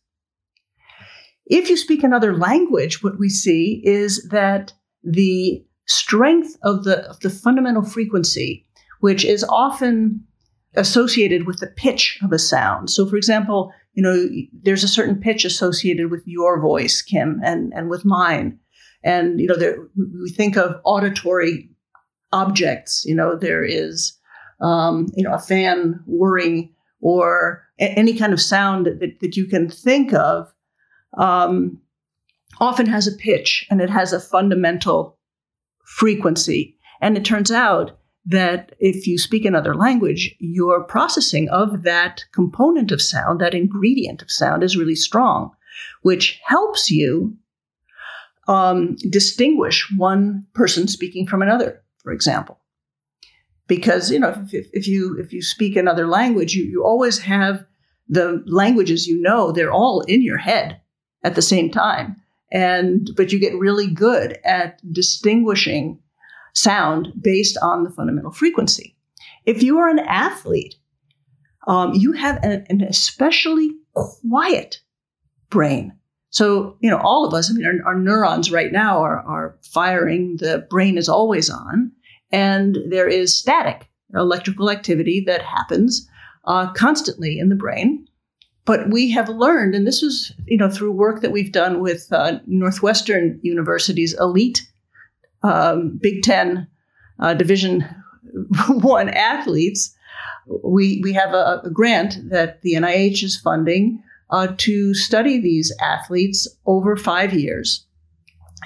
If 1.48 1.70
you 1.70 1.78
speak 1.78 2.04
another 2.04 2.38
language, 2.38 3.02
what 3.02 3.18
we 3.18 3.30
see 3.30 3.82
is 3.84 4.28
that 4.30 4.74
the 5.04 5.66
strength 5.88 6.58
of 6.64 6.84
the, 6.84 7.10
of 7.10 7.20
the 7.22 7.30
fundamental 7.30 7.84
frequency, 7.84 8.68
which 9.00 9.26
is 9.26 9.44
often 9.50 10.24
associated 10.76 11.48
with 11.48 11.60
the 11.60 11.68
pitch 11.76 12.20
of 12.22 12.32
a 12.32 12.40
sound. 12.40 12.90
So, 12.90 13.08
for 13.08 13.16
example, 13.16 13.72
you 13.98 14.04
know, 14.04 14.30
there's 14.62 14.84
a 14.84 14.88
certain 14.88 15.20
pitch 15.20 15.44
associated 15.44 16.12
with 16.12 16.22
your 16.28 16.62
voice, 16.62 17.02
Kim, 17.02 17.42
and, 17.44 17.74
and 17.74 17.90
with 17.90 18.06
mine. 18.06 18.60
And, 19.04 19.40
you 19.40 19.48
know, 19.48 19.56
there, 19.56 19.88
we 19.96 20.30
think 20.30 20.56
of 20.56 20.80
auditory 20.84 21.72
objects. 22.32 23.04
You 23.06 23.16
know, 23.16 23.36
there 23.36 23.64
is, 23.64 24.14
um, 24.62 25.08
you 25.16 25.24
know, 25.24 25.34
a 25.34 25.40
fan 25.40 26.00
whirring 26.06 26.76
or 27.02 27.64
a- 27.80 27.98
any 27.98 28.16
kind 28.16 28.34
of 28.34 28.40
sound 28.40 28.86
that, 28.86 29.00
that, 29.00 29.20
that 29.22 29.36
you 29.36 29.48
can 29.48 29.68
think 29.68 30.14
of. 30.14 30.54
Um, 31.18 31.82
often 32.60 32.86
has 32.86 33.08
a 33.08 33.18
pitch 33.18 33.66
and 33.72 33.82
it 33.82 33.90
has 33.90 34.14
a 34.14 34.20
fundamental 34.20 35.18
frequency. 35.86 36.78
And 37.02 37.18
it 37.18 37.26
turns 37.26 37.50
out 37.52 37.98
that 38.28 38.74
if 38.80 39.08
you 39.08 39.18
speak 39.18 39.46
another 39.46 39.74
language, 39.74 40.36
your 40.40 40.84
processing 40.84 41.48
of 41.50 41.84
that 41.84 42.26
component 42.34 42.92
of 42.92 43.02
sound, 43.02 43.40
that 43.40 43.54
ingredient 43.54 44.22
of 44.22 44.30
sound, 44.30 44.64
is 44.64 44.76
really 44.76 44.96
strong, 44.96 45.52
which 46.02 46.40
helps 46.46 46.92
you 46.92 47.38
um, 48.50 48.96
distinguish 49.10 49.90
one 49.96 50.46
person 50.54 50.88
speaking 50.88 51.26
from 51.26 51.42
another, 51.42 51.82
for 52.04 52.12
example. 52.12 52.60
Because 53.68 54.12
you 54.12 54.20
know, 54.20 54.46
if, 54.52 54.68
if 54.74 54.88
you 54.88 55.18
if 55.20 55.34
you 55.34 55.42
speak 55.42 55.76
another 55.76 56.08
language, 56.08 56.54
you, 56.54 56.64
you 56.64 56.84
always 56.86 57.20
have 57.20 57.66
the 58.10 58.44
languages 58.46 59.08
you 59.08 59.22
know; 59.22 59.52
they're 59.52 59.72
all 59.72 60.02
in 60.02 60.22
your 60.22 60.38
head 60.38 60.80
at 61.24 61.36
the 61.36 61.42
same 61.42 61.70
time, 61.70 62.16
and 62.52 63.10
but 63.18 63.32
you 63.32 63.40
get 63.40 63.60
really 63.60 63.88
good 63.88 64.38
at 64.46 64.82
distinguishing 64.94 66.00
sound 66.58 67.14
based 67.22 67.58
on 67.62 67.84
the 67.84 67.92
fundamental 67.92 68.32
frequency. 68.32 68.96
If 69.46 69.62
you 69.62 69.78
are 69.78 69.90
an 69.90 70.00
athlete, 70.00 70.76
um, 71.68 71.94
you 71.94 72.14
have 72.14 72.38
an, 72.44 72.66
an, 72.70 72.82
especially 72.82 73.72
quiet 73.94 74.82
brain. 75.50 75.94
So, 76.30 76.78
you 76.82 76.90
know, 76.90 76.98
all 76.98 77.26
of 77.26 77.34
us, 77.34 77.50
I 77.50 77.54
mean, 77.54 77.66
our, 77.66 77.94
our 77.94 78.00
neurons 78.00 78.52
right 78.52 78.72
now 78.72 79.00
are, 79.02 79.20
are 79.20 79.58
firing, 79.72 80.38
the 80.40 80.66
brain 80.70 80.98
is 80.98 81.08
always 81.08 81.50
on, 81.50 81.92
and 82.32 82.78
there 82.90 83.08
is 83.08 83.38
static 83.38 83.90
electrical 84.14 84.72
activity 84.72 85.24
that 85.28 85.42
happens 85.42 86.08
uh, 86.46 86.72
constantly 86.74 87.38
in 87.40 87.50
the 87.50 87.56
brain. 87.56 88.06
But 88.66 88.90
we 88.90 89.12
have 89.12 89.30
learned, 89.30 89.76
and 89.76 89.88
this 89.88 90.02
was, 90.02 90.34
you 90.46 90.58
know, 90.58 90.70
through 90.70 90.92
work 90.92 91.22
that 91.22 91.32
we've 91.32 91.54
done 91.54 91.80
with 91.80 92.12
uh, 92.12 92.40
Northwestern 92.48 93.40
University's 93.42 94.14
elite 94.20 94.68
um, 95.44 96.00
Big 96.02 96.24
Ten 96.24 96.68
uh, 97.20 97.34
Division 97.34 97.86
One 98.70 99.10
athletes, 99.10 99.96
we 100.64 101.02
we 101.04 101.14
have 101.14 101.34
a, 101.34 101.62
a, 101.64 101.70
grant 101.70 102.30
that 102.30 102.62
the 102.62 102.74
NIH 102.74 103.24
is 103.24 103.40
funding 103.40 104.02
uh, 104.30 104.54
to 104.58 104.94
study 104.94 105.40
these 105.40 105.74
athletes 105.82 106.48
over 106.66 106.96
five 106.96 107.34
years, 107.34 107.86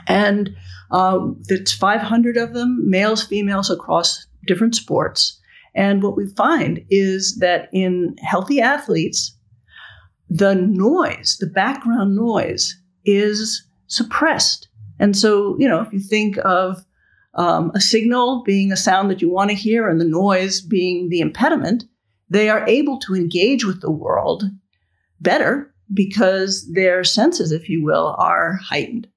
and 0.08 0.56
uh, 0.92 1.20
it's 1.48 1.74
500 1.74 2.38
of 2.38 2.54
them, 2.54 2.90
males, 2.90 3.24
females 3.24 3.70
across 3.70 4.26
different 4.46 4.76
sports. 4.76 5.40
And 5.74 6.04
what 6.04 6.18
we 6.18 6.28
find 6.28 6.84
is 6.90 7.38
that 7.38 7.70
in 7.72 8.16
healthy 8.22 8.60
athletes, 8.60 9.36
the 10.30 10.56
noise, 10.56 11.38
the 11.40 11.48
background 11.48 12.16
noise, 12.16 12.78
is 13.06 13.66
suppressed 13.88 14.68
and 15.02 15.18
so, 15.18 15.58
you 15.58 15.68
know, 15.68 15.82
if 15.82 15.92
you 15.92 16.00
think 16.00 16.38
of 16.46 16.86
um, 17.34 17.72
a 17.74 17.82
signal 17.82 18.44
being 18.44 18.72
a 18.72 18.78
sound 18.78 19.10
that 19.10 19.22
you 19.22 19.32
want 19.32 19.50
to 19.50 19.56
hear 19.56 19.90
and 19.90 20.00
the 20.00 20.06
noise 20.06 20.62
being 20.62 21.10
the 21.10 21.22
impediment, 21.22 21.86
they 22.30 22.50
are 22.50 22.68
able 22.68 23.00
to 23.00 23.16
engage 23.16 23.66
with 23.66 23.82
the 23.82 23.92
world 23.92 24.44
better 25.20 25.74
because 25.92 26.72
their 26.72 27.04
senses, 27.04 27.52
if 27.52 27.68
you 27.68 27.84
will, 27.84 28.16
are 28.20 28.58
heightened. 28.58 29.08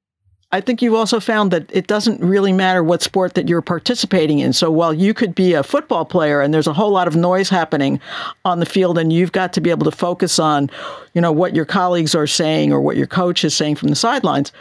I 0.53 0.61
think 0.61 0.81
you 0.81 0.97
also 0.97 1.19
found 1.19 1.51
that 1.51 1.69
it 1.75 1.89
doesn't 1.89 2.21
really 2.21 2.53
matter 2.53 2.83
what 2.85 3.03
sport 3.03 3.35
that 3.35 3.49
you're 3.49 3.61
participating 3.61 4.39
in. 4.39 4.53
So 4.53 4.71
while 4.71 4.95
you 4.95 5.13
could 5.13 5.35
be 5.35 5.53
a 5.53 5.65
football 5.65 6.05
player 6.05 6.41
and 6.41 6.55
there's 6.55 6.69
a 6.69 6.73
whole 6.73 6.93
lot 6.93 7.09
of 7.09 7.17
noise 7.17 7.49
happening 7.49 8.01
on 8.45 8.61
the 8.61 8.67
field 8.67 8.97
and 8.97 9.13
you've 9.13 9.33
got 9.33 9.53
to 9.55 9.61
be 9.61 9.71
able 9.71 9.85
to 9.85 9.97
focus 9.97 10.39
on, 10.39 10.71
you 11.13 11.21
know, 11.21 11.33
what 11.33 11.57
your 11.57 11.65
colleagues 11.65 12.15
are 12.15 12.29
saying 12.29 12.73
or 12.73 12.81
what 12.81 12.97
your 12.97 13.09
coach 13.09 13.45
is 13.45 13.55
saying 13.55 13.75
from 13.75 13.89
the 13.89 13.97
sidelines, 13.97 14.53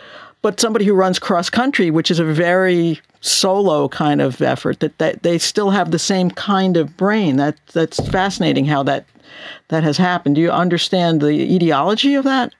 but 0.43 0.59
somebody 0.59 0.85
who 0.85 0.93
runs 0.93 1.17
cross 1.17 1.49
country, 1.49 1.89
which 1.89 2.11
is 2.11 2.19
a 2.19 2.25
very 2.25 2.99
solo 3.21 3.87
kind 3.87 4.21
of 4.21 4.41
effort, 4.41 4.81
that, 4.81 4.97
that 4.99 5.23
they 5.23 5.39
still 5.39 5.71
have 5.71 5.89
the 5.89 5.97
same 5.97 6.29
kind 6.29 6.77
of 6.77 6.95
brain. 6.97 7.37
That 7.37 7.57
that's 7.71 8.05
fascinating 8.09 8.65
how 8.65 8.83
that 8.83 9.05
that 9.69 9.83
has 9.83 9.97
happened. 9.97 10.35
Do 10.35 10.41
you 10.41 10.51
understand 10.51 11.21
the 11.21 11.31
etiology 11.31 12.13
of 12.13 12.25
that? 12.25 12.53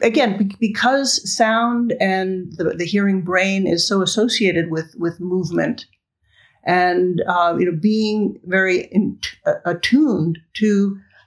Again, 0.00 0.50
because 0.60 1.32
sound 1.36 1.94
and 2.00 2.52
the, 2.56 2.74
the 2.76 2.86
hearing 2.86 3.22
brain 3.22 3.66
is 3.66 3.86
so 3.86 4.00
associated 4.00 4.70
with 4.70 4.94
with 4.96 5.20
movement, 5.20 5.86
and 6.64 7.20
uh, 7.26 7.56
you 7.58 7.66
know 7.66 7.76
being 7.76 8.38
very 8.44 8.84
in, 8.92 9.18
uh, 9.44 9.54
attuned 9.64 10.38
to 10.54 10.64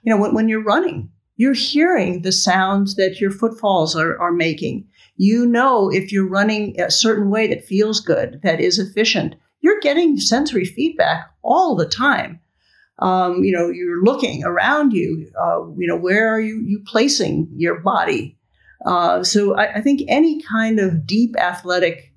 you 0.04 0.10
know 0.10 0.16
when, 0.16 0.34
when 0.34 0.48
you're 0.48 0.64
running, 0.64 1.10
you're 1.36 1.52
hearing 1.52 2.22
the 2.22 2.32
sounds 2.32 2.94
that 2.94 3.20
your 3.20 3.30
footfalls 3.30 3.94
are, 3.94 4.18
are 4.18 4.32
making 4.32 4.86
you 5.18 5.44
know 5.44 5.90
if 5.90 6.10
you're 6.10 6.28
running 6.28 6.80
a 6.80 6.90
certain 6.90 7.28
way 7.28 7.48
that 7.48 7.64
feels 7.64 8.00
good, 8.00 8.40
that 8.42 8.60
is 8.60 8.78
efficient. 8.78 9.34
You're 9.60 9.80
getting 9.80 10.18
sensory 10.18 10.64
feedback 10.64 11.30
all 11.42 11.76
the 11.76 11.88
time. 11.88 12.40
Um, 13.00 13.44
you 13.44 13.52
know, 13.52 13.68
you're 13.68 14.02
looking 14.02 14.44
around 14.44 14.92
you. 14.92 15.30
Uh, 15.40 15.68
you 15.76 15.86
know, 15.86 15.96
where 15.96 16.32
are 16.32 16.40
you 16.40 16.62
you 16.64 16.82
placing 16.86 17.48
your 17.54 17.80
body? 17.80 18.38
Uh, 18.86 19.22
so 19.22 19.54
I, 19.56 19.74
I, 19.74 19.80
think 19.80 20.02
any 20.06 20.40
kind 20.42 20.78
of 20.78 21.04
deep 21.04 21.36
athletic 21.36 22.14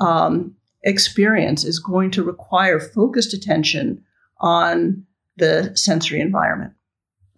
um, 0.00 0.56
experience 0.82 1.64
is 1.64 1.78
going 1.78 2.10
to 2.12 2.24
require 2.24 2.80
focused 2.80 3.32
attention 3.32 4.02
on 4.40 5.04
the 5.36 5.72
sensory 5.76 6.20
environment. 6.20 6.72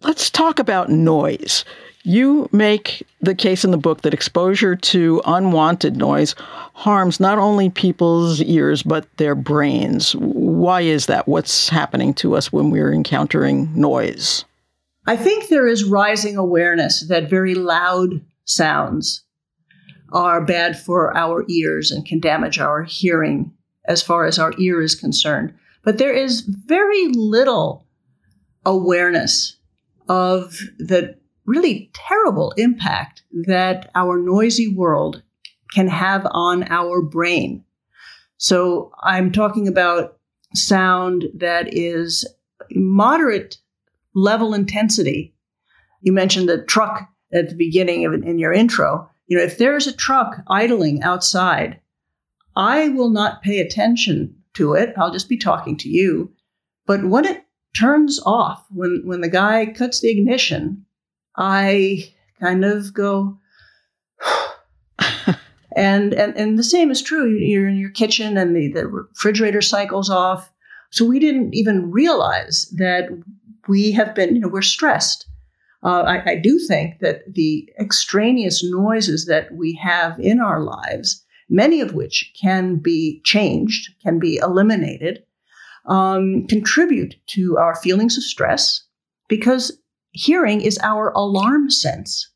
Let's 0.01 0.31
talk 0.31 0.57
about 0.57 0.89
noise. 0.89 1.65
You 2.03 2.49
make 2.51 3.07
the 3.21 3.33
case 3.33 3.63
in 3.63 3.71
the 3.71 3.77
book 3.77 4.01
that 4.01 4.13
exposure 4.13 4.75
to 4.75 5.21
unwanted 5.25 5.95
noise 5.95 6.35
harms 6.73 7.19
not 7.19 7.37
only 7.37 7.69
people's 7.69 8.41
ears, 8.41 8.83
but 8.83 9.07
their 9.17 9.35
brains. 9.35 10.13
Why 10.17 10.81
is 10.81 11.05
that? 11.05 11.29
What's 11.29 11.69
happening 11.69 12.13
to 12.15 12.35
us 12.35 12.51
when 12.51 12.71
we're 12.71 12.93
encountering 12.93 13.71
noise? 13.73 14.43
I 15.05 15.15
think 15.15 15.47
there 15.47 15.67
is 15.67 15.85
rising 15.85 16.35
awareness 16.35 17.07
that 17.07 17.29
very 17.29 17.55
loud 17.55 18.21
sounds 18.43 19.23
are 20.11 20.43
bad 20.43 20.77
for 20.77 21.15
our 21.15 21.45
ears 21.49 21.89
and 21.89 22.05
can 22.05 22.19
damage 22.19 22.59
our 22.59 22.83
hearing 22.83 23.53
as 23.85 24.01
far 24.01 24.25
as 24.25 24.37
our 24.37 24.53
ear 24.59 24.81
is 24.81 24.95
concerned. 24.95 25.53
But 25.83 25.97
there 25.97 26.13
is 26.13 26.41
very 26.41 27.07
little 27.09 27.85
awareness 28.65 29.57
of 30.07 30.57
the 30.77 31.17
really 31.45 31.91
terrible 31.93 32.53
impact 32.57 33.23
that 33.45 33.91
our 33.95 34.17
noisy 34.17 34.67
world 34.67 35.23
can 35.73 35.87
have 35.87 36.25
on 36.31 36.63
our 36.69 37.01
brain. 37.01 37.63
So 38.37 38.91
I'm 39.01 39.31
talking 39.31 39.67
about 39.67 40.17
sound 40.53 41.25
that 41.35 41.73
is 41.73 42.27
moderate 42.71 43.57
level 44.15 44.53
intensity. 44.53 45.33
You 46.01 46.13
mentioned 46.13 46.49
the 46.49 46.63
truck 46.63 47.07
at 47.33 47.49
the 47.49 47.55
beginning 47.55 48.05
of 48.05 48.13
in 48.13 48.37
your 48.37 48.53
intro. 48.53 49.09
You 49.27 49.37
know, 49.37 49.43
if 49.43 49.57
there's 49.57 49.87
a 49.87 49.95
truck 49.95 50.43
idling 50.47 51.01
outside, 51.01 51.79
I 52.55 52.89
will 52.89 53.09
not 53.09 53.41
pay 53.41 53.59
attention 53.59 54.35
to 54.55 54.73
it. 54.73 54.93
I'll 54.97 55.11
just 55.11 55.29
be 55.29 55.37
talking 55.37 55.77
to 55.77 55.89
you. 55.89 56.31
But 56.85 57.05
when 57.05 57.25
it 57.25 57.43
turns 57.75 58.19
off, 58.25 58.63
when 58.69 59.01
when 59.05 59.21
the 59.21 59.29
guy 59.29 59.65
cuts 59.65 60.01
the 60.01 60.11
ignition, 60.11 60.82
I 61.35 62.13
kind 62.39 62.63
of 62.63 62.93
go, 62.93 63.39
and, 65.75 66.13
and 66.13 66.37
and 66.37 66.59
the 66.59 66.63
same 66.63 66.91
is 66.91 67.01
true. 67.01 67.29
You're 67.29 67.67
in 67.67 67.77
your 67.77 67.89
kitchen 67.89 68.37
and 68.37 68.55
the, 68.55 68.71
the 68.71 68.87
refrigerator 68.87 69.61
cycles 69.61 70.09
off. 70.09 70.51
So 70.91 71.05
we 71.05 71.19
didn't 71.19 71.55
even 71.55 71.91
realize 71.91 72.67
that 72.77 73.09
we 73.67 73.91
have 73.93 74.13
been, 74.13 74.35
you 74.35 74.41
know, 74.41 74.47
we're 74.47 74.61
stressed. 74.61 75.25
Uh, 75.83 76.03
I, 76.03 76.31
I 76.31 76.35
do 76.35 76.59
think 76.59 76.99
that 76.99 77.21
the 77.33 77.69
extraneous 77.79 78.63
noises 78.63 79.25
that 79.25 79.51
we 79.53 79.73
have 79.83 80.17
in 80.19 80.39
our 80.39 80.61
lives, 80.61 81.25
many 81.49 81.81
of 81.81 81.93
which 81.93 82.31
can 82.39 82.77
be 82.77 83.21
changed, 83.25 83.89
can 84.01 84.17
be 84.19 84.37
eliminated, 84.37 85.23
um, 85.85 86.47
contribute 86.47 87.15
to 87.27 87.57
our 87.57 87.75
feelings 87.75 88.17
of 88.17 88.23
stress 88.23 88.83
because 89.27 89.77
hearing 90.13 90.61
is 90.61 90.79
our 90.81 91.11
alarm 91.11 91.69
sense. 91.69 92.29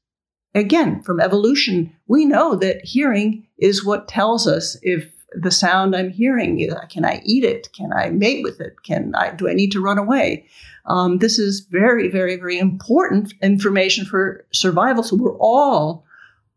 Again, 0.54 1.02
from 1.04 1.20
evolution, 1.20 1.96
we 2.08 2.26
know 2.26 2.56
that 2.56 2.84
hearing 2.84 3.48
is 3.58 3.86
what 3.86 4.08
tells 4.08 4.48
us 4.48 4.78
if 4.82 5.12
the 5.34 5.52
sound 5.52 5.96
I'm 5.96 6.10
hearing, 6.10 6.68
can 6.90 7.06
I 7.06 7.22
eat 7.24 7.44
it? 7.44 7.70
Can 7.74 7.92
I 7.94 8.10
mate 8.10 8.44
with 8.44 8.60
it? 8.60 8.82
Can 8.84 9.14
I, 9.16 9.32
do 9.32 9.48
I 9.48 9.54
need 9.54 9.72
to 9.74 9.82
run 9.82 9.98
away? 9.98 10.46
Um, 10.86 11.20
this 11.20 11.38
is 11.38 11.68
very, 11.70 12.10
very, 12.10 12.38
very 12.38 12.58
important 12.58 13.34
information 13.42 14.06
for 14.06 14.46
survival. 14.52 15.04
So 15.04 15.16
we're 15.16 15.38
all 15.38 16.06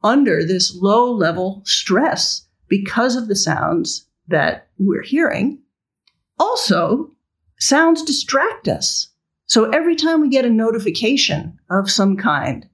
under 0.03 0.45
this 0.45 0.75
low 0.75 1.13
level 1.13 1.63
stress 1.65 2.47
because 2.69 3.17
of 3.17 3.29
the 3.29 3.37
sounds 3.37 4.07
that 4.29 4.69
we're 4.79 5.03
hearing. 5.03 5.59
Also, 6.39 7.11
sounds 7.59 8.03
distract 8.03 8.69
us. 8.69 9.10
So 9.51 9.69
every 9.71 9.97
time 9.97 10.21
we 10.21 10.29
get 10.29 10.45
a 10.45 10.49
notification 10.51 11.59
of 11.71 11.91
some 11.91 12.17
kind, 12.17 12.65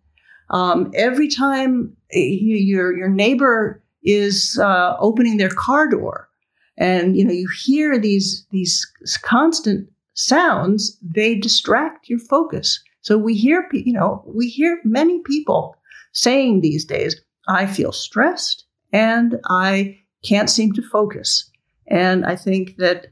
um, 0.51 0.91
every 0.95 1.27
time 1.27 1.97
your 2.11 2.95
your 2.95 3.09
neighbor 3.09 3.83
is 4.03 4.61
uh, 4.62 4.95
opening 5.01 5.39
their 5.39 5.49
car 5.49 5.89
door. 5.89 6.29
And 6.77 7.17
you 7.17 7.25
know, 7.25 7.33
you 7.33 7.49
hear 7.65 7.99
these 7.99 8.47
these 8.51 8.87
constant 9.23 9.89
sounds, 10.12 10.99
they 11.01 11.35
distract 11.35 12.11
your 12.11 12.19
focus. 12.19 12.79
So 13.01 13.17
we 13.17 13.35
hear, 13.35 13.67
you 13.73 13.95
know, 13.95 14.23
we 14.27 14.51
hear 14.51 14.79
many 14.85 15.23
people 15.25 15.77
saying 16.12 16.61
these 16.61 16.85
days, 16.85 17.19
I 17.49 17.65
feel 17.65 17.93
stressed 17.93 18.67
and 18.93 19.37
I 19.49 19.99
can't 20.23 20.51
seem 20.51 20.75
to 20.75 20.83
focus. 20.83 21.51
And 21.87 22.27
I 22.27 22.37
think 22.37 22.77
that 22.77 23.07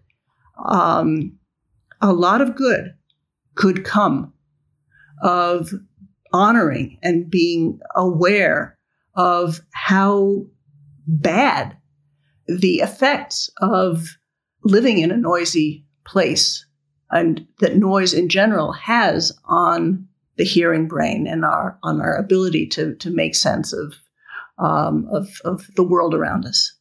um, 0.67 1.39
a 2.03 2.13
lot 2.13 2.43
of 2.43 2.57
good 2.57 2.93
could 3.55 3.85
come 3.85 4.33
of 5.23 5.71
honoring 6.33 6.99
and 7.03 7.31
being 7.31 7.79
aware 7.95 8.77
of 9.15 9.61
how 9.73 10.45
bad 11.07 11.77
the 12.47 12.77
effects 12.77 13.51
of 13.61 14.17
living 14.65 14.99
in 14.99 15.11
a 15.11 15.17
noisy 15.17 15.85
place 16.05 16.67
and 17.11 17.47
that 17.61 17.77
noise 17.77 18.13
in 18.13 18.29
general 18.29 18.73
has 18.73 19.33
on 19.45 20.07
the 20.37 20.45
hearing 20.45 20.89
brain 20.89 21.27
and 21.27 21.45
our 21.45 21.79
on 21.83 22.01
our 22.01 22.17
ability 22.17 22.67
to 22.67 22.95
to 22.97 23.11
make 23.11 23.35
sense 23.35 23.73
of 23.73 23.95
um, 24.59 25.09
of 25.13 25.29
of 25.45 25.69
the 25.77 25.85
world 25.85 26.15
around 26.15 26.45
us. 26.45 26.74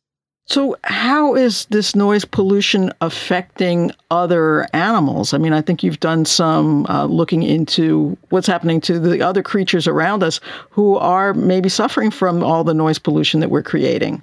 So, 0.54 0.78
how 0.84 1.34
is 1.34 1.66
this 1.72 1.96
noise 1.96 2.26
pollution 2.26 2.92
affecting 3.02 3.90
other 4.12 4.68
animals? 4.72 5.34
I 5.34 5.40
mean, 5.40 5.52
I 5.52 5.64
think 5.64 5.82
you've 5.82 6.00
done 6.00 6.26
some 6.26 6.86
uh, 6.86 7.06
looking 7.06 7.42
into 7.42 8.16
what's 8.30 8.46
happening 8.46 8.80
to 8.82 9.00
the 9.00 9.20
other 9.20 9.42
creatures 9.42 9.88
around 9.88 10.22
us 10.22 10.40
who 10.70 10.96
are 10.98 11.34
maybe 11.34 11.70
suffering 11.70 12.12
from 12.12 12.44
all 12.44 12.64
the 12.64 12.76
noise 12.76 13.00
pollution 13.00 13.40
that 13.40 13.50
we're 13.50 13.64
creating. 13.64 14.22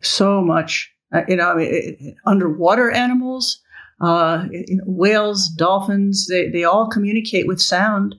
So 0.00 0.40
much. 0.40 0.92
Uh, 1.12 1.22
you 1.26 1.34
know, 1.34 1.50
I 1.50 1.56
mean, 1.56 2.16
underwater 2.24 2.92
animals, 2.92 3.60
uh, 4.00 4.46
you 4.52 4.76
know, 4.76 4.84
whales, 4.86 5.48
dolphins, 5.48 6.28
they, 6.28 6.50
they 6.50 6.62
all 6.62 6.88
communicate 6.88 7.48
with 7.48 7.60
sound. 7.60 8.14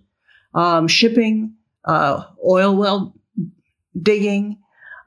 Um, 0.53 0.89
shipping, 0.89 1.53
uh, 1.85 2.25
oil 2.45 2.75
well 2.75 3.15
digging, 3.97 4.57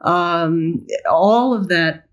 um, 0.00 0.86
all 1.10 1.52
of 1.52 1.68
that 1.68 2.07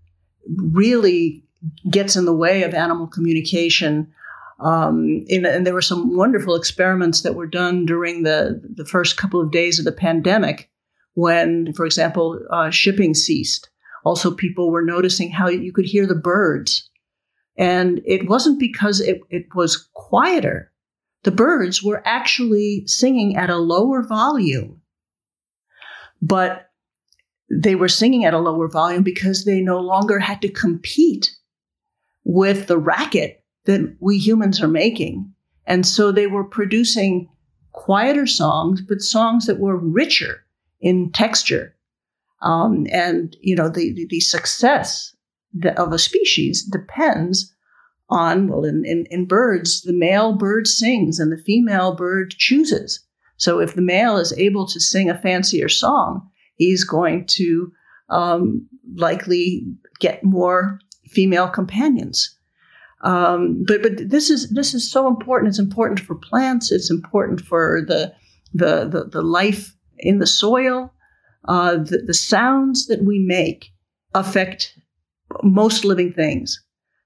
really 0.56 1.42
gets 1.90 2.16
in 2.16 2.24
the 2.24 2.34
way 2.34 2.62
of 2.62 2.74
animal 2.74 3.06
communication. 3.06 4.12
Um, 4.60 5.24
in, 5.28 5.44
and 5.44 5.66
there 5.66 5.74
were 5.74 5.82
some 5.82 6.16
wonderful 6.16 6.54
experiments 6.54 7.22
that 7.22 7.34
were 7.34 7.46
done 7.46 7.86
during 7.86 8.22
the, 8.22 8.60
the 8.74 8.84
first 8.84 9.16
couple 9.16 9.40
of 9.40 9.50
days 9.50 9.78
of 9.78 9.84
the 9.84 9.92
pandemic 9.92 10.70
when, 11.14 11.72
for 11.72 11.84
example, 11.86 12.40
uh, 12.50 12.70
shipping 12.70 13.14
ceased. 13.14 13.68
Also, 14.04 14.30
people 14.30 14.70
were 14.70 14.84
noticing 14.84 15.30
how 15.30 15.48
you 15.48 15.72
could 15.72 15.86
hear 15.86 16.06
the 16.06 16.14
birds. 16.14 16.88
And 17.58 18.00
it 18.04 18.28
wasn't 18.28 18.60
because 18.60 19.00
it, 19.00 19.20
it 19.30 19.46
was 19.54 19.88
quieter. 19.94 20.70
The 21.24 21.30
birds 21.32 21.82
were 21.82 22.02
actually 22.04 22.86
singing 22.86 23.36
at 23.36 23.50
a 23.50 23.56
lower 23.56 24.02
volume. 24.02 24.80
But 26.22 26.65
they 27.50 27.74
were 27.74 27.88
singing 27.88 28.24
at 28.24 28.34
a 28.34 28.38
lower 28.38 28.68
volume 28.68 29.02
because 29.02 29.44
they 29.44 29.60
no 29.60 29.80
longer 29.80 30.18
had 30.18 30.42
to 30.42 30.48
compete 30.48 31.30
with 32.24 32.66
the 32.66 32.78
racket 32.78 33.44
that 33.66 33.96
we 34.00 34.18
humans 34.18 34.60
are 34.60 34.68
making. 34.68 35.32
And 35.66 35.86
so 35.86 36.10
they 36.10 36.26
were 36.26 36.44
producing 36.44 37.28
quieter 37.72 38.26
songs, 38.26 38.80
but 38.80 39.00
songs 39.00 39.46
that 39.46 39.58
were 39.58 39.76
richer 39.76 40.44
in 40.80 41.12
texture. 41.12 41.74
Um, 42.42 42.86
and, 42.90 43.36
you 43.40 43.54
know, 43.54 43.68
the, 43.68 44.06
the, 44.08 44.20
success 44.20 45.14
of 45.76 45.92
a 45.92 45.98
species 45.98 46.62
depends 46.62 47.52
on, 48.08 48.48
well, 48.48 48.64
in, 48.64 48.84
in, 48.84 49.06
in 49.10 49.26
birds, 49.26 49.82
the 49.82 49.92
male 49.92 50.32
bird 50.32 50.66
sings 50.66 51.18
and 51.18 51.32
the 51.32 51.42
female 51.42 51.94
bird 51.94 52.34
chooses. 52.36 53.00
So 53.36 53.58
if 53.58 53.74
the 53.74 53.82
male 53.82 54.16
is 54.16 54.32
able 54.36 54.66
to 54.66 54.80
sing 54.80 55.10
a 55.10 55.18
fancier 55.18 55.68
song, 55.68 56.30
he's 56.56 56.84
going 56.84 57.26
to 57.26 57.72
um, 58.08 58.66
likely 58.96 59.66
get 60.00 60.22
more 60.24 60.78
female 61.06 61.48
companions. 61.48 62.36
Um, 63.02 63.64
but 63.66 63.82
but 63.82 64.08
this 64.08 64.30
is 64.30 64.50
this 64.50 64.74
is 64.74 64.90
so 64.90 65.06
important. 65.06 65.50
It's 65.50 65.58
important 65.58 66.00
for 66.00 66.14
plants. 66.14 66.72
It's 66.72 66.90
important 66.90 67.40
for 67.40 67.82
the 67.86 68.12
the 68.52 68.88
the, 68.88 69.04
the 69.04 69.22
life 69.22 69.74
in 69.98 70.18
the 70.18 70.26
soil. 70.26 70.92
Uh, 71.46 71.76
the, 71.76 72.02
the 72.04 72.14
sounds 72.14 72.86
that 72.86 73.04
we 73.04 73.20
make 73.20 73.70
affect 74.14 74.76
most 75.42 75.84
living 75.84 76.12
things. 76.12 76.60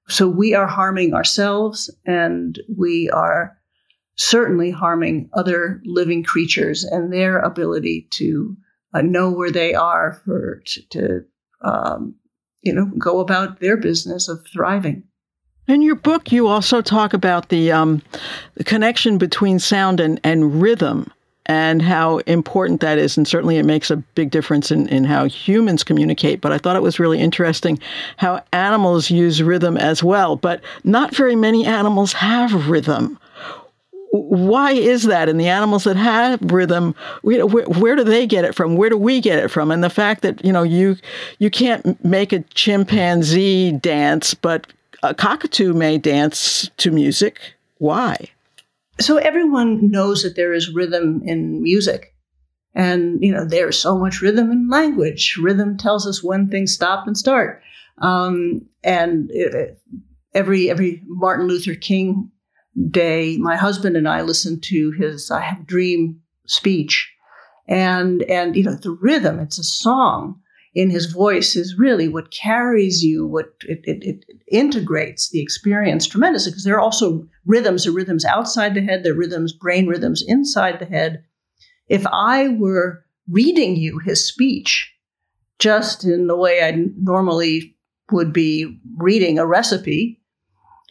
So 0.09 0.27
we 0.29 0.55
are 0.55 0.67
harming 0.67 1.13
ourselves, 1.13 1.95
and 2.07 2.59
we 2.77 3.11
are 3.11 3.57
certainly 4.17 4.71
harming 4.71 5.29
other 5.35 5.81
living 5.85 6.23
creatures 6.23 6.85
and 6.85 7.13
their 7.13 7.39
ability 7.39 8.09
to 8.11 8.57
uh, 8.93 9.03
know 9.03 9.31
where 9.31 9.51
they 9.51 9.75
are 9.75 10.21
for 10.25 10.63
to, 10.67 10.89
to 10.89 11.25
um, 11.63 12.15
you 12.63 12.73
know 12.73 12.91
go 12.99 13.21
about 13.21 13.61
their 13.61 13.77
business 13.77 14.29
of 14.29 14.45
thriving. 14.53 15.05
In 15.69 15.83
your 15.83 15.95
book, 15.95 16.33
you 16.33 16.49
also 16.49 16.83
talk 16.83 17.15
about 17.15 17.49
the, 17.49 17.71
um, 17.71 18.03
the 18.55 18.65
connection 18.65 19.19
between 19.19 19.61
sound 19.61 20.01
and, 20.01 20.21
and 20.25 20.61
rhythm 20.61 21.13
and 21.47 21.81
how 21.81 22.19
important 22.19 22.81
that 22.81 22.99
is. 22.99 23.17
And 23.17 23.27
certainly 23.27 23.57
it 23.57 23.65
makes 23.65 23.89
a 23.89 23.97
big 23.97 24.33
difference 24.33 24.73
in, 24.73 24.89
in 24.89 25.05
how 25.05 25.27
humans 25.27 25.85
communicate. 25.85 26.41
But 26.41 26.51
I 26.51 26.59
thought 26.59 26.75
it 26.75 26.83
was 26.83 26.99
really 26.99 27.21
interesting 27.21 27.79
how 28.17 28.43
animals 28.53 29.11
use 29.11 29.45
rhythm 29.45 29.77
as 29.77 30.03
well. 30.03 30.35
But 30.35 30.61
not 30.83 31.15
very 31.15 31.37
many 31.37 31.65
animals 31.65 32.15
have 32.15 32.69
rhythm 32.69 33.17
why 34.13 34.73
is 34.73 35.05
that? 35.05 35.29
And 35.29 35.39
the 35.39 35.49
animals 35.49 35.85
that 35.85 35.97
have 35.97 36.41
rhythm, 36.43 36.95
where, 37.23 37.47
where, 37.47 37.97
do 37.97 38.03
they 38.03 38.27
get 38.27 38.45
it 38.45 38.55
from? 38.55 38.77
Where 38.77 38.91
do 38.91 38.97
we 38.97 39.21
get 39.21 39.39
it 39.39 39.49
from? 39.49 39.71
And 39.71 39.85
the 39.85 39.91
fact 39.91 40.23
that 40.23 40.45
you 40.45 40.53
know 40.53 40.63
you 40.63 40.97
you 41.39 41.51
can't 41.51 42.03
make 42.05 42.33
a 42.33 42.41
chimpanzee 42.55 43.73
dance, 43.73 44.35
but 44.35 44.67
a 45.03 45.15
cockatoo 45.15 45.73
may 45.73 45.99
dance 45.99 46.71
to 46.79 46.91
music. 46.91 47.41
Why? 47.79 48.17
So 49.01 49.17
everyone 49.17 49.91
knows 49.91 50.23
that 50.23 50.37
there 50.37 50.53
is 50.53 50.75
rhythm 50.75 51.23
in 51.25 51.63
music. 51.63 52.15
And, 52.75 53.23
you 53.23 53.33
know, 53.33 53.45
there's 53.45 53.79
so 53.79 53.99
much 53.99 54.21
rhythm 54.21 54.53
in 54.53 54.69
language. 54.69 55.37
Rhythm 55.41 55.77
tells 55.77 56.07
us 56.07 56.23
when 56.23 56.49
things 56.49 56.73
stop 56.73 57.07
and 57.07 57.17
start. 57.17 57.63
Um, 57.99 58.67
and 58.85 59.31
it, 59.33 59.81
every 60.35 60.71
every 60.71 61.03
Martin 61.07 61.49
Luther 61.49 61.75
King 61.75 62.31
day, 62.89 63.37
my 63.39 63.57
husband 63.57 63.97
and 63.97 64.09
I 64.09 64.23
listened 64.23 64.63
to 64.65 64.93
his 64.93 65.31
"I 65.31 65.41
Have 65.41 65.67
Dream" 65.67 66.21
speech, 66.47 67.13
and 67.69 68.23
and 68.23 68.57
you 68.57 68.65
know 68.65 68.75
the 68.75 68.93
rhythm. 68.93 69.39
It's 69.39 69.59
a 69.59 69.65
song 69.65 70.41
in 70.75 70.91
his 70.91 71.07
voice 71.07 71.57
is 71.57 71.79
really 71.79 72.09
what 72.09 72.31
carries 72.31 73.03
you. 73.03 73.27
What 73.27 73.53
it, 73.63 73.81
it, 73.85 74.05
it 74.05 74.25
integrates 74.49 75.31
the 75.31 75.41
experience 75.41 76.07
tremendously 76.07 76.53
because 76.53 76.65
there 76.65 76.77
are 76.77 76.81
also 76.81 77.27
rhythms. 77.45 77.85
There 77.85 77.93
are 77.93 77.97
rhythms 77.97 78.25
outside 78.25 78.75
the 78.75 78.83
head. 78.83 79.03
There 79.03 79.13
are 79.13 79.17
rhythms, 79.17 79.53
brain 79.53 79.87
rhythms 79.87 80.23
inside 80.27 80.79
the 80.79 80.87
head. 80.87 81.25
If 81.89 82.07
I 82.07 82.49
were 82.49 83.05
reading 83.29 83.77
you 83.77 83.99
his 83.99 84.27
speech, 84.27 84.93
just 85.59 86.05
in 86.05 86.29
the 86.29 86.37
way 86.37 86.63
I 86.63 86.73
normally 86.97 87.77
would 88.13 88.33
be 88.33 88.81
reading 88.97 89.39
a 89.39 89.47
recipe, 89.47 90.20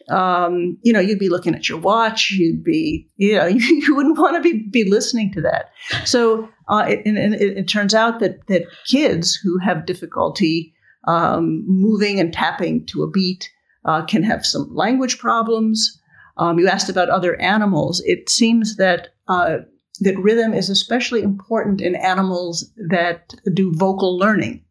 um, 0.08 0.78
you 0.82 0.92
know, 0.92 1.00
you'd 1.00 1.18
be 1.18 1.28
looking 1.28 1.54
at 1.54 1.68
your 1.68 1.78
watch. 1.78 2.30
You'd 2.30 2.64
be, 2.64 3.08
you 3.16 3.36
know, 3.36 3.46
you, 3.46 3.94
wouldn't 3.94 4.18
want 4.18 4.36
to 4.36 4.42
be, 4.42 4.66
be 4.68 4.88
listening 4.88 5.32
to 5.32 5.40
that. 5.42 5.70
So, 6.04 6.48
uh, 6.68 6.86
it, 6.88 7.02
and 7.04 7.34
it, 7.34 7.58
it, 7.58 7.68
turns 7.68 7.94
out 7.94 8.20
that 8.20 8.46
that 8.46 8.64
kids 8.86 9.34
who 9.34 9.58
have 9.58 9.86
difficulty 9.86 10.74
um, 11.06 11.64
moving 11.66 12.20
and 12.20 12.32
tapping 12.32 12.86
to 12.86 13.02
a 13.02 13.10
beat 13.10 13.50
uh, 13.84 14.04
can 14.04 14.22
have 14.22 14.46
some 14.46 14.74
language 14.74 15.18
problems. 15.18 16.00
Um, 16.36 16.58
you 16.58 16.68
asked 16.68 16.88
about 16.88 17.10
other 17.10 17.40
animals. 17.40 18.02
It 18.06 18.28
seems 18.28 18.76
that 18.76 19.08
uh, 19.28 19.58
that 20.00 20.18
rhythm 20.18 20.54
is 20.54 20.70
especially 20.70 21.22
important 21.22 21.80
in 21.80 21.94
animals 21.94 22.70
that 22.88 23.34
do 23.52 23.72
vocal 23.74 24.16
learning. 24.16 24.64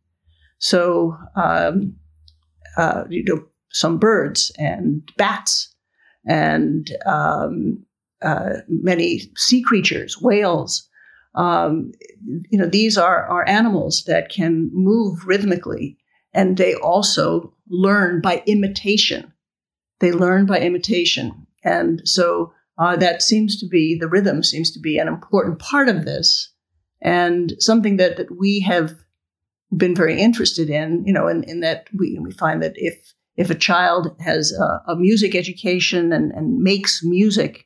So, 0.58 1.15
um, 1.36 1.96
uh, 2.78 3.04
you 3.10 3.24
know, 3.24 3.46
some 3.71 3.97
birds 3.97 4.51
and 4.58 5.12
bats 5.17 5.73
and 6.27 6.91
um, 7.05 7.86
uh, 8.21 8.58
many 8.67 9.32
sea 9.36 9.62
creatures, 9.62 10.21
whales. 10.21 10.88
Um, 11.36 11.91
you 12.49 12.58
know, 12.60 12.67
these 12.67 12.97
are, 12.97 13.25
are 13.27 13.47
animals 13.47 14.03
that 14.05 14.29
can 14.29 14.69
move 14.73 15.25
rhythmically, 15.25 15.97
and 16.34 16.58
they 16.58 16.73
also 16.75 17.53
learn 17.69 18.21
by 18.21 18.43
imitation. 18.45 19.32
They 19.99 20.12
learn 20.12 20.45
by 20.45 20.60
imitation. 20.60 21.47
And 21.63 22.01
so 22.05 22.53
uh, 22.77 22.95
that 22.97 23.21
seems 23.21 23.60
to 23.60 23.67
be, 23.67 23.97
the 23.97 24.08
rhythm 24.08 24.43
seems 24.43 24.71
to 24.71 24.79
be 24.79 24.97
an 24.97 25.08
important 25.08 25.60
part 25.60 25.88
of 25.88 26.05
this, 26.05 26.51
and 27.01 27.53
something 27.60 27.97
that, 27.97 28.17
that 28.17 28.38
we 28.38 28.60
have 28.62 28.95
been 29.75 29.95
very 29.95 30.19
interested 30.19 30.69
in, 30.69 31.05
you 31.05 31.13
know, 31.13 31.27
in, 31.27 31.43
in 31.43 31.60
that 31.60 31.88
we, 31.97 32.17
we 32.19 32.32
find 32.32 32.62
that 32.63 32.73
if 32.75 33.13
if 33.39 33.49
a 33.49 33.56
child 33.56 34.13
has 34.19 34.52
a, 34.52 34.91
a 34.91 34.95
music 34.97 35.34
education 35.34 36.12
and, 36.12 36.34
and 36.34 36.60
makes 36.60 37.02
music, 37.06 37.65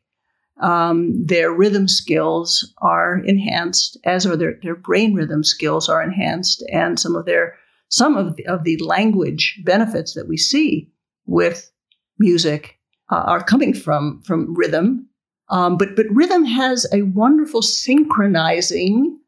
um, 0.62 1.26
their 1.26 1.52
rhythm 1.52 1.88
skills 1.88 2.72
are 2.78 3.18
enhanced, 3.26 3.98
as 4.06 4.24
are 4.28 4.38
their, 4.38 4.60
their 4.62 4.76
brain 4.76 5.16
rhythm 5.16 5.44
skills 5.44 5.90
are 5.90 6.04
enhanced, 6.04 6.64
and 6.72 7.00
some 7.00 7.16
of 7.16 7.26
their 7.26 7.56
some 7.90 8.18
of 8.18 8.36
the, 8.36 8.46
of 8.46 8.64
the 8.64 8.78
language 8.78 9.60
benefits 9.66 10.14
that 10.14 10.28
we 10.28 10.38
see 10.38 10.92
with 11.26 11.72
music 12.20 12.80
uh, 13.12 13.24
are 13.26 13.44
coming 13.44 13.74
from 13.74 14.22
from 14.22 14.54
rhythm. 14.56 15.10
Um, 15.50 15.78
but 15.78 15.96
but 15.96 16.06
rhythm 16.12 16.46
has 16.46 16.86
a 16.94 17.02
wonderful 17.02 17.64
synchronizing 17.64 19.20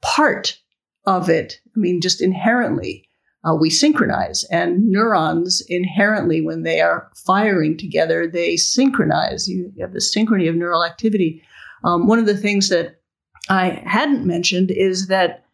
part 0.00 0.56
of 1.06 1.28
it. 1.28 1.60
I 1.66 1.80
mean, 1.80 2.00
just 2.00 2.22
inherently, 2.22 3.07
uh, 3.48 3.54
we 3.54 3.70
synchronize, 3.70 4.44
and 4.50 4.88
neurons 4.88 5.62
inherently, 5.68 6.40
when 6.40 6.62
they 6.62 6.80
are 6.80 7.10
firing 7.26 7.76
together, 7.76 8.26
they 8.26 8.56
synchronize. 8.56 9.48
You 9.48 9.72
have 9.80 9.92
the 9.92 10.00
synchrony 10.00 10.48
of 10.48 10.56
neural 10.56 10.84
activity. 10.84 11.42
Um, 11.84 12.06
one 12.06 12.18
of 12.18 12.26
the 12.26 12.36
things 12.36 12.68
that 12.68 13.00
I 13.48 13.82
hadn't 13.86 14.26
mentioned 14.26 14.70
is 14.70 15.06
that 15.06 15.44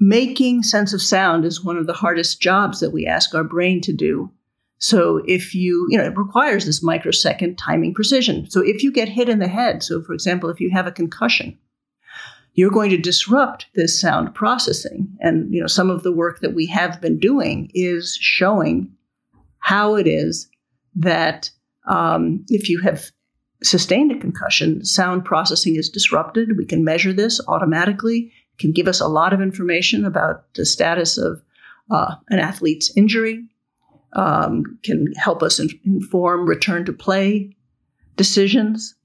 making 0.00 0.62
sense 0.62 0.92
of 0.92 1.02
sound 1.02 1.44
is 1.44 1.64
one 1.64 1.76
of 1.76 1.86
the 1.86 1.92
hardest 1.92 2.40
jobs 2.40 2.80
that 2.80 2.90
we 2.90 3.06
ask 3.06 3.34
our 3.34 3.44
brain 3.44 3.80
to 3.82 3.92
do. 3.92 4.30
So 4.78 5.22
if 5.26 5.54
you, 5.54 5.86
you 5.90 5.98
know, 5.98 6.04
it 6.04 6.16
requires 6.16 6.64
this 6.64 6.82
microsecond 6.82 7.58
timing 7.58 7.94
precision. 7.94 8.48
So 8.50 8.60
if 8.60 8.82
you 8.82 8.92
get 8.92 9.08
hit 9.08 9.28
in 9.28 9.40
the 9.40 9.48
head, 9.48 9.82
so 9.82 10.02
for 10.02 10.14
example, 10.14 10.50
if 10.50 10.60
you 10.60 10.70
have 10.70 10.86
a 10.86 10.92
concussion, 10.92 11.58
you're 12.58 12.72
going 12.72 12.90
to 12.90 12.98
disrupt 12.98 13.66
this 13.76 14.00
sound 14.00 14.34
processing. 14.34 15.06
And, 15.20 15.54
you 15.54 15.60
know, 15.60 15.68
some 15.68 15.90
of 15.90 16.02
the 16.02 16.10
work 16.10 16.40
that 16.40 16.56
we 16.56 16.66
have 16.66 17.00
been 17.00 17.16
doing 17.16 17.70
is 17.72 18.18
showing 18.20 18.90
how 19.60 19.94
it 19.94 20.08
is 20.08 20.50
that 20.96 21.52
um, 21.86 22.44
if 22.48 22.68
you 22.68 22.80
have 22.80 23.12
sustained 23.62 24.10
a 24.10 24.18
concussion, 24.18 24.84
sound 24.84 25.24
processing 25.24 25.76
is 25.76 25.88
disrupted. 25.88 26.58
We 26.58 26.66
can 26.66 26.82
measure 26.82 27.12
this 27.12 27.40
automatically. 27.46 28.32
It 28.54 28.58
can 28.58 28.72
give 28.72 28.88
us 28.88 28.98
a 28.98 29.06
lot 29.06 29.32
of 29.32 29.40
information 29.40 30.04
about 30.04 30.52
the 30.54 30.66
status 30.66 31.16
of 31.16 31.40
uh, 31.92 32.16
an 32.28 32.40
athlete's 32.40 32.90
injury 32.96 33.44
um, 34.14 34.80
can 34.82 35.12
help 35.14 35.44
us 35.44 35.60
in- 35.60 35.78
inform 35.84 36.44
return 36.44 36.84
to 36.86 36.92
play 36.92 37.54
decisions, 38.16 38.96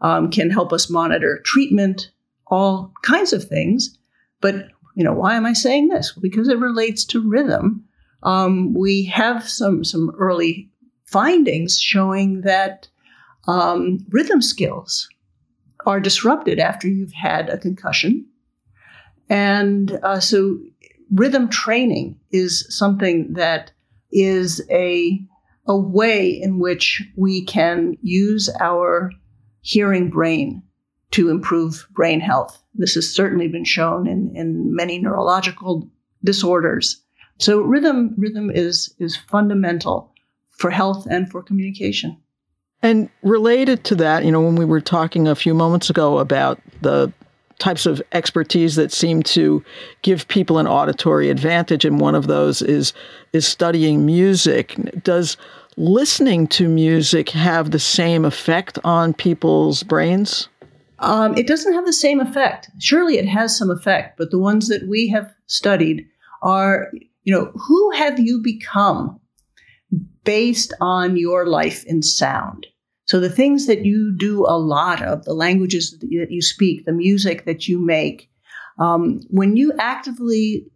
um, 0.00 0.30
can 0.30 0.48
help 0.48 0.72
us 0.72 0.88
monitor 0.88 1.42
treatment, 1.44 2.08
all 2.46 2.92
kinds 3.02 3.32
of 3.32 3.44
things. 3.44 3.98
But 4.40 4.68
you 4.94 5.04
know, 5.04 5.12
why 5.12 5.34
am 5.34 5.46
I 5.46 5.52
saying 5.52 5.88
this? 5.88 6.12
Because 6.12 6.48
it 6.48 6.58
relates 6.58 7.04
to 7.06 7.28
rhythm. 7.28 7.84
Um, 8.22 8.74
we 8.74 9.04
have 9.06 9.48
some 9.48 9.84
some 9.84 10.10
early 10.18 10.70
findings 11.04 11.78
showing 11.78 12.42
that 12.42 12.88
um, 13.46 14.04
rhythm 14.08 14.40
skills 14.40 15.08
are 15.86 16.00
disrupted 16.00 16.58
after 16.58 16.88
you've 16.88 17.12
had 17.12 17.50
a 17.50 17.58
concussion, 17.58 18.26
and 19.28 19.98
uh, 20.02 20.20
so 20.20 20.58
rhythm 21.12 21.48
training 21.48 22.18
is 22.30 22.66
something 22.74 23.34
that 23.34 23.72
is 24.12 24.62
a, 24.70 25.20
a 25.66 25.76
way 25.76 26.30
in 26.30 26.58
which 26.58 27.02
we 27.16 27.44
can 27.44 27.96
use 28.00 28.48
our 28.60 29.10
hearing 29.60 30.08
brain 30.08 30.62
to 31.12 31.30
improve 31.30 31.86
brain 31.92 32.20
health. 32.20 32.62
This 32.74 32.94
has 32.94 33.12
certainly 33.12 33.48
been 33.48 33.64
shown 33.64 34.06
in, 34.06 34.34
in 34.34 34.74
many 34.74 34.98
neurological 34.98 35.88
disorders. 36.22 37.02
So 37.38 37.60
rhythm 37.60 38.14
rhythm 38.16 38.50
is 38.50 38.94
is 38.98 39.16
fundamental 39.16 40.12
for 40.50 40.70
health 40.70 41.06
and 41.10 41.30
for 41.30 41.42
communication. 41.42 42.16
And 42.82 43.08
related 43.22 43.84
to 43.84 43.94
that, 43.96 44.24
you 44.24 44.30
know, 44.30 44.40
when 44.40 44.56
we 44.56 44.64
were 44.64 44.80
talking 44.80 45.26
a 45.26 45.34
few 45.34 45.54
moments 45.54 45.90
ago 45.90 46.18
about 46.18 46.60
the 46.82 47.12
types 47.58 47.86
of 47.86 48.02
expertise 48.12 48.76
that 48.76 48.92
seem 48.92 49.22
to 49.22 49.64
give 50.02 50.28
people 50.28 50.58
an 50.58 50.66
auditory 50.66 51.30
advantage 51.30 51.84
and 51.84 52.00
one 52.00 52.14
of 52.14 52.26
those 52.26 52.62
is 52.62 52.92
is 53.32 53.46
studying 53.46 54.04
music 54.04 54.74
does 55.02 55.36
listening 55.76 56.46
to 56.46 56.68
music 56.68 57.30
have 57.30 57.70
the 57.70 57.78
same 57.78 58.24
effect 58.24 58.78
on 58.84 59.14
people's 59.14 59.82
brains 59.82 60.48
um, 60.98 61.36
it 61.36 61.46
doesn't 61.46 61.74
have 61.74 61.86
the 61.86 61.92
same 61.92 62.20
effect. 62.20 62.70
Surely 62.78 63.18
it 63.18 63.26
has 63.26 63.56
some 63.56 63.70
effect 63.70 64.16
but 64.16 64.30
the 64.30 64.38
ones 64.38 64.68
that 64.68 64.88
we 64.88 65.08
have 65.08 65.32
studied 65.46 66.06
are 66.42 66.90
you 67.24 67.34
know 67.34 67.50
who 67.54 67.90
have 67.92 68.18
you 68.18 68.40
become 68.42 69.18
based 70.24 70.72
on 70.80 71.16
your 71.16 71.46
life 71.46 71.84
in 71.84 72.02
sound? 72.02 72.66
So 73.06 73.20
the 73.20 73.30
things 73.30 73.66
that 73.66 73.84
you 73.84 74.16
do 74.16 74.46
a 74.46 74.56
lot 74.56 75.02
of, 75.02 75.24
the 75.24 75.34
languages 75.34 75.98
that 76.00 76.08
you 76.10 76.40
speak, 76.40 76.86
the 76.86 76.92
music 76.92 77.44
that 77.44 77.68
you 77.68 77.78
make, 77.78 78.30
um, 78.78 79.20
when 79.28 79.56
you 79.56 79.72
actively 79.78 80.66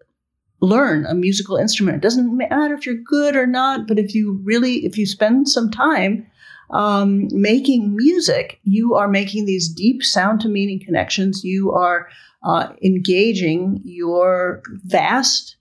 learn 0.60 1.06
a 1.06 1.14
musical 1.14 1.56
instrument, 1.56 1.96
it 1.96 2.02
doesn't 2.02 2.36
matter 2.36 2.74
if 2.74 2.84
you're 2.84 2.96
good 2.96 3.34
or 3.34 3.46
not, 3.46 3.86
but 3.86 3.98
if 3.98 4.14
you 4.14 4.40
really, 4.44 4.84
if 4.84 4.98
you 4.98 5.06
spend 5.06 5.48
some 5.48 5.70
time 5.70 6.27
um, 6.70 7.28
making 7.32 7.96
music, 7.96 8.60
you 8.64 8.94
are 8.94 9.08
making 9.08 9.46
these 9.46 9.68
deep 9.68 10.02
sound 10.02 10.40
to 10.42 10.48
meaning 10.48 10.80
connections. 10.84 11.42
You 11.44 11.72
are 11.72 12.08
uh, 12.42 12.72
engaging 12.82 13.80
your 13.84 14.62
vast 14.84 15.56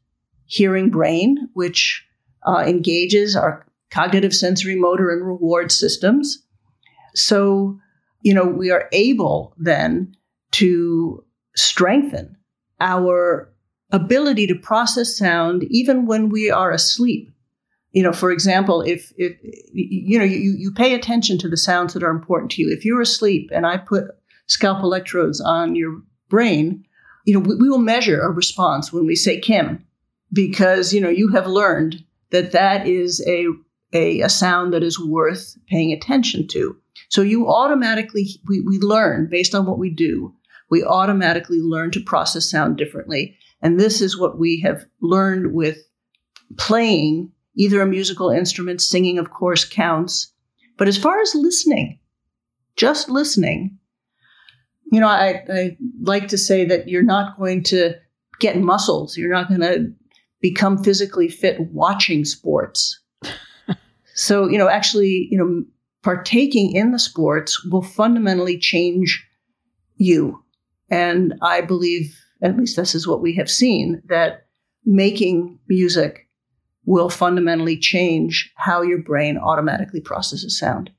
hearing 0.45 0.89
brain, 0.89 1.49
which 1.53 2.05
uh, 2.45 2.63
engages 2.67 3.35
our 3.35 3.65
cognitive 3.89 4.35
sensory 4.35 4.75
motor 4.75 5.09
and 5.09 5.25
reward 5.25 5.71
systems. 5.71 6.43
So, 7.15 7.79
you 8.21 8.33
know, 8.33 8.45
we 8.45 8.69
are 8.69 8.89
able 8.91 9.53
then 9.57 10.15
to 10.51 11.23
strengthen 11.55 12.37
our 12.79 13.51
ability 13.91 14.47
to 14.47 14.55
process 14.55 15.17
sound 15.17 15.63
even 15.69 16.05
when 16.05 16.29
we 16.29 16.51
are 16.51 16.71
asleep. 16.71 17.31
You 17.91 18.03
know, 18.03 18.13
for 18.13 18.31
example, 18.31 18.81
if, 18.81 19.11
if 19.17 19.37
you 19.73 20.19
know, 20.19 20.25
you, 20.25 20.55
you 20.57 20.71
pay 20.71 20.93
attention 20.93 21.37
to 21.39 21.49
the 21.49 21.57
sounds 21.57 21.93
that 21.93 22.03
are 22.03 22.11
important 22.11 22.51
to 22.51 22.61
you. 22.61 22.71
If 22.71 22.85
you're 22.85 23.01
asleep 23.01 23.49
and 23.53 23.65
I 23.65 23.77
put 23.77 24.05
scalp 24.47 24.83
electrodes 24.83 25.41
on 25.41 25.75
your 25.75 26.01
brain, 26.29 26.85
you 27.25 27.33
know, 27.33 27.39
we, 27.39 27.55
we 27.55 27.69
will 27.69 27.79
measure 27.79 28.21
a 28.21 28.29
response 28.29 28.93
when 28.93 29.05
we 29.05 29.15
say 29.15 29.39
Kim, 29.39 29.85
because, 30.31 30.93
you 30.93 31.01
know, 31.01 31.09
you 31.09 31.29
have 31.29 31.47
learned 31.47 32.03
that 32.31 32.51
that 32.51 32.87
is 32.87 33.25
a, 33.25 33.47
a, 33.93 34.21
a 34.21 34.29
sound 34.29 34.73
that 34.73 34.83
is 34.83 34.99
worth 34.99 35.57
paying 35.67 35.93
attention 35.93 36.47
to. 36.49 36.75
So 37.09 37.21
you 37.21 37.47
automatically, 37.47 38.27
we, 38.47 38.61
we 38.61 38.79
learn 38.79 39.27
based 39.31 39.55
on 39.55 39.65
what 39.65 39.79
we 39.79 39.89
do, 39.89 40.33
we 40.69 40.83
automatically 40.83 41.61
learn 41.61 41.91
to 41.91 42.01
process 42.01 42.49
sound 42.49 42.77
differently. 42.77 43.37
And 43.61 43.79
this 43.79 44.01
is 44.01 44.19
what 44.19 44.37
we 44.37 44.61
have 44.61 44.85
learned 45.01 45.53
with 45.53 45.77
playing 46.57 47.31
either 47.57 47.81
a 47.81 47.87
musical 47.87 48.29
instrument, 48.29 48.81
singing, 48.81 49.17
of 49.17 49.31
course, 49.31 49.65
counts. 49.65 50.31
But 50.77 50.87
as 50.87 50.97
far 50.97 51.19
as 51.19 51.33
listening, 51.35 51.99
just 52.75 53.09
listening, 53.09 53.79
you 54.91 54.99
know, 54.99 55.07
I, 55.07 55.43
I 55.49 55.77
like 56.01 56.29
to 56.29 56.37
say 56.37 56.65
that 56.65 56.87
you're 56.87 57.03
not 57.03 57.37
going 57.37 57.63
to 57.65 57.95
get 58.39 58.57
muscles. 58.57 59.17
You're 59.17 59.31
not 59.31 59.49
going 59.49 59.61
to 59.61 59.91
become 60.39 60.83
physically 60.83 61.27
fit 61.27 61.59
watching 61.59 62.23
sports. 62.23 63.01
so, 64.13 64.47
you 64.47 64.57
know, 64.57 64.69
actually, 64.69 65.27
you 65.31 65.37
know, 65.37 65.63
partaking 66.03 66.75
in 66.75 66.91
the 66.91 66.99
sports 66.99 67.65
will 67.65 67.81
fundamentally 67.81 68.57
change 68.57 69.27
you. 69.95 70.43
And 70.89 71.33
I 71.41 71.61
believe, 71.61 72.15
at 72.41 72.55
least 72.55 72.75
this 72.75 72.93
is 72.93 73.07
what 73.07 73.21
we 73.21 73.35
have 73.35 73.49
seen, 73.49 74.01
that 74.05 74.45
making 74.85 75.59
music 75.67 76.26
will 76.87 77.09
fundamentally 77.09 77.77
change 77.77 78.51
how 78.55 78.81
your 78.81 78.97
brain 78.97 79.37
automatically 79.37 80.01
processes 80.01 80.57
sound. 80.57 80.89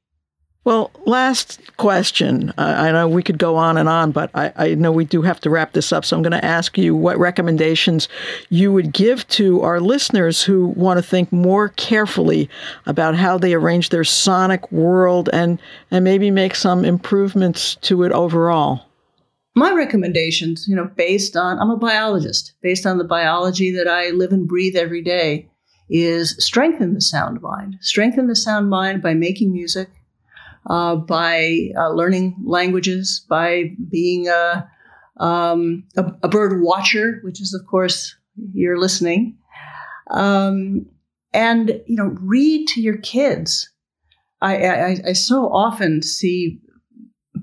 Well, 0.64 0.90
last 1.06 1.60
question. 1.78 2.50
Uh, 2.58 2.74
I 2.76 2.92
know 2.92 3.08
we 3.08 3.22
could 3.22 3.38
go 3.38 3.56
on 3.56 3.78
and 3.78 3.88
on, 3.88 4.12
but 4.12 4.30
I, 4.34 4.52
I, 4.54 4.74
know 4.74 4.92
we 4.92 5.06
do 5.06 5.22
have 5.22 5.40
to 5.40 5.50
wrap 5.50 5.72
this 5.72 5.94
up. 5.94 6.04
So 6.04 6.14
I'm 6.14 6.22
going 6.22 6.32
to 6.32 6.44
ask 6.44 6.76
you 6.76 6.94
what 6.94 7.18
recommendations 7.18 8.06
you 8.50 8.70
would 8.70 8.92
give 8.92 9.26
to 9.28 9.62
our 9.62 9.80
listeners 9.80 10.42
who 10.42 10.66
want 10.66 10.98
to 10.98 11.02
think 11.02 11.32
more 11.32 11.70
carefully 11.70 12.50
about 12.84 13.14
how 13.14 13.38
they 13.38 13.54
arrange 13.54 13.88
their 13.88 14.04
sonic 14.04 14.70
world 14.70 15.30
and, 15.32 15.58
and 15.90 16.04
maybe 16.04 16.30
make 16.30 16.54
some 16.54 16.84
improvements 16.84 17.76
to 17.76 18.02
it 18.02 18.12
overall. 18.12 18.82
My 19.54 19.72
recommendations, 19.72 20.68
you 20.68 20.76
know, 20.76 20.90
based 20.96 21.34
on, 21.34 21.58
I'm 21.58 21.70
a 21.70 21.78
biologist, 21.78 22.52
based 22.60 22.84
on 22.84 22.98
the 22.98 23.04
biology 23.04 23.70
that 23.70 23.88
I 23.88 24.10
live 24.10 24.32
and 24.32 24.46
breathe 24.46 24.76
every 24.76 25.00
day, 25.00 25.48
is 25.88 26.36
strengthen 26.38 26.94
the 26.94 27.00
sound 27.00 27.40
mind. 27.40 27.76
Strengthen 27.80 28.26
the 28.26 28.36
sound 28.36 28.68
mind 28.70 29.02
by 29.02 29.14
making 29.14 29.52
music 29.52 29.88
uh, 30.68 30.96
by 30.96 31.70
uh, 31.76 31.90
learning 31.90 32.36
languages, 32.44 33.24
by 33.28 33.74
being 33.90 34.28
a, 34.28 34.68
um, 35.18 35.84
a, 35.96 36.04
a, 36.22 36.28
bird 36.28 36.60
watcher, 36.62 37.20
which 37.22 37.40
is, 37.40 37.54
of 37.54 37.66
course, 37.66 38.14
you're 38.52 38.78
listening. 38.78 39.36
Um, 40.10 40.86
and 41.32 41.80
you 41.86 41.96
know, 41.96 42.14
read 42.20 42.68
to 42.68 42.80
your 42.80 42.98
kids. 42.98 43.70
I, 44.40 44.66
I, 44.66 44.96
I 45.08 45.12
so 45.14 45.50
often 45.52 46.02
see 46.02 46.60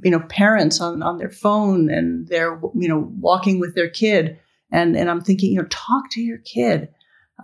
you 0.03 0.11
know 0.11 0.19
parents 0.19 0.79
on, 0.79 1.01
on 1.01 1.17
their 1.17 1.29
phone 1.29 1.89
and 1.89 2.27
they're 2.27 2.59
you 2.75 2.87
know 2.87 3.11
walking 3.19 3.59
with 3.59 3.75
their 3.75 3.89
kid 3.89 4.39
and 4.71 4.95
and 4.95 5.09
I'm 5.09 5.21
thinking 5.21 5.51
you 5.51 5.61
know 5.61 5.67
talk 5.69 6.09
to 6.11 6.21
your 6.21 6.37
kid 6.39 6.89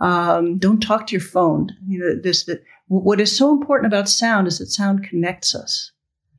um, 0.00 0.58
don't 0.58 0.80
talk 0.80 1.06
to 1.06 1.12
your 1.12 1.20
phone. 1.20 1.70
You 1.86 1.98
know 1.98 2.20
this 2.22 2.44
that 2.44 2.62
what 2.88 3.20
is 3.20 3.36
so 3.36 3.52
important 3.52 3.92
about 3.92 4.08
sound 4.08 4.46
is 4.46 4.58
that 4.58 4.66
sound 4.66 5.08
connects 5.08 5.54
us. 5.54 5.92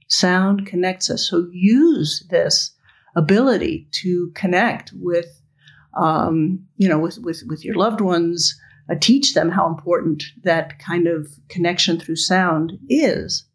Sound 0.08 0.66
connects 0.66 1.10
us. 1.10 1.28
So 1.30 1.48
use 1.52 2.26
this 2.30 2.72
ability 3.16 3.88
to 3.92 4.32
connect 4.36 4.92
with 4.96 5.42
um, 5.98 6.66
you 6.78 6.90
know 6.90 7.00
with 7.00 7.20
with 7.20 7.44
with 7.48 7.64
your 7.64 7.76
loved 7.76 8.02
ones 8.02 8.60
uh, 8.90 8.96
teach 9.00 9.34
them 9.34 9.50
how 9.50 9.68
important 9.68 10.24
that 10.44 10.80
kind 10.80 11.08
of 11.08 11.28
connection 11.50 12.00
through 12.00 12.18
sound 12.18 12.74
is. 12.90 13.46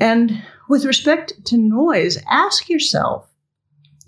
And 0.00 0.42
with 0.68 0.84
respect 0.84 1.32
to 1.46 1.56
noise, 1.56 2.18
ask 2.30 2.68
yourself, 2.68 3.28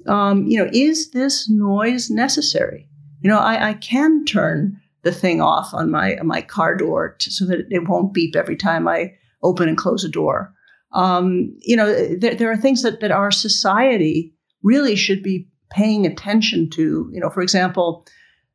um, 0.07 0.46
you 0.46 0.59
know, 0.59 0.70
is 0.72 1.11
this 1.11 1.48
noise 1.48 2.11
necessary? 2.11 2.88
You 3.29 3.35
know, 3.35 3.41
I, 3.41 3.69
I 3.69 3.75
can 3.75 4.25
turn 4.25 4.81
the 5.03 5.12
thing 5.12 5.43
off 5.43 5.75
on 5.75 5.91
my 5.91 6.17
my 6.23 6.41
car 6.41 6.75
door 6.75 7.14
to, 7.19 7.31
so 7.31 7.45
that 7.45 7.67
it 7.69 7.87
won't 7.87 8.14
beep 8.14 8.35
every 8.35 8.57
time 8.57 8.88
I 8.88 9.12
open 9.43 9.69
and 9.69 9.77
close 9.77 10.03
a 10.03 10.09
door. 10.09 10.55
Um, 10.95 11.55
you 11.61 11.77
know, 11.77 12.17
there, 12.17 12.35
there 12.35 12.51
are 12.51 12.57
things 12.57 12.83
that, 12.85 13.01
that 13.01 13.11
our 13.11 13.31
society 13.31 14.33
really 14.62 14.97
should 14.97 15.23
be 15.23 15.47
paying 15.69 16.07
attention 16.07 16.71
to. 16.71 17.11
You 17.12 17.21
know, 17.21 17.29
for 17.29 17.43
example, 17.43 18.07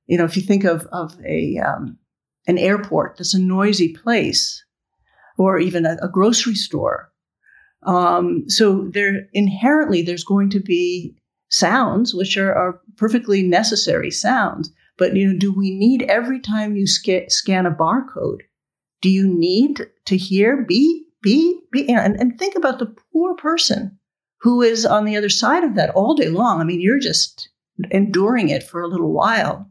you 0.08 0.18
know, 0.18 0.26
if 0.26 0.36
you 0.36 0.42
think 0.42 0.64
of 0.64 0.88
of 0.92 1.16
a 1.24 1.60
um, 1.60 2.00
an 2.48 2.58
airport 2.58 3.18
that's 3.18 3.36
a 3.36 3.40
noisy 3.40 3.94
place, 3.94 4.66
or 5.38 5.60
even 5.60 5.86
a, 5.86 5.98
a 6.02 6.10
grocery 6.10 6.56
store, 6.56 7.12
um, 7.84 8.46
so 8.48 8.90
there 8.92 9.28
inherently 9.34 10.02
there's 10.02 10.24
going 10.24 10.50
to 10.50 10.60
be 10.60 11.16
sounds 11.54 12.14
which 12.14 12.36
are, 12.38 12.54
are 12.54 12.82
perfectly 12.98 13.44
necessary 13.44 14.10
sounds. 14.10 14.72
But 14.98 15.16
you 15.16 15.28
know, 15.28 15.40
do 15.40 15.54
we 15.54 15.72
need 15.72 16.04
every 16.04 16.40
time 16.40 16.76
you 16.76 16.88
sca- 16.88 17.30
scan 17.30 17.66
a 17.66 17.72
barcode? 17.72 18.42
Do 19.02 19.10
you 19.10 19.28
need 19.28 19.88
to 20.06 20.18
hear 20.18 20.64
beep 20.64 21.08
beep 21.22 21.72
beep? 21.72 21.90
And, 21.90 22.16
and 22.20 22.38
think 22.38 22.56
about 22.56 22.80
the 22.80 22.96
poor 23.12 23.36
person 23.36 23.98
who 24.42 24.62
is 24.62 24.86
on 24.86 25.06
the 25.06 25.16
other 25.16 25.30
side 25.30 25.64
of 25.64 25.76
that 25.76 25.92
all 25.92 26.16
day 26.16 26.30
long. 26.30 26.60
I 26.60 26.64
mean, 26.64 26.82
you're 26.82 27.00
just 27.00 27.50
enduring 27.92 28.50
it 28.50 28.64
for 28.64 28.82
a 28.82 28.88
little 28.88 29.12
while. 29.12 29.70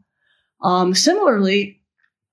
Um, 0.61 0.93
similarly, 0.93 1.81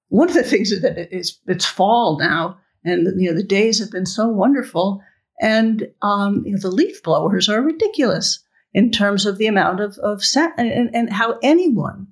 one 0.08 0.28
of 0.28 0.34
the 0.34 0.42
things 0.42 0.70
that 0.80 1.14
is 1.14 1.38
it's 1.46 1.66
fall 1.66 2.18
now, 2.18 2.58
and 2.84 3.20
you 3.20 3.30
know 3.30 3.36
the 3.36 3.42
days 3.42 3.78
have 3.78 3.90
been 3.90 4.06
so 4.06 4.28
wonderful 4.28 5.02
and 5.40 5.88
um, 6.02 6.42
you 6.44 6.52
know, 6.52 6.58
the 6.58 6.70
leaf 6.70 7.02
blowers 7.02 7.48
are 7.48 7.62
ridiculous 7.62 8.44
in 8.72 8.90
terms 8.90 9.26
of 9.26 9.38
the 9.38 9.46
amount 9.46 9.80
of, 9.80 9.98
of 9.98 10.22
and, 10.56 10.94
and 10.94 11.12
how 11.12 11.38
anyone 11.42 12.06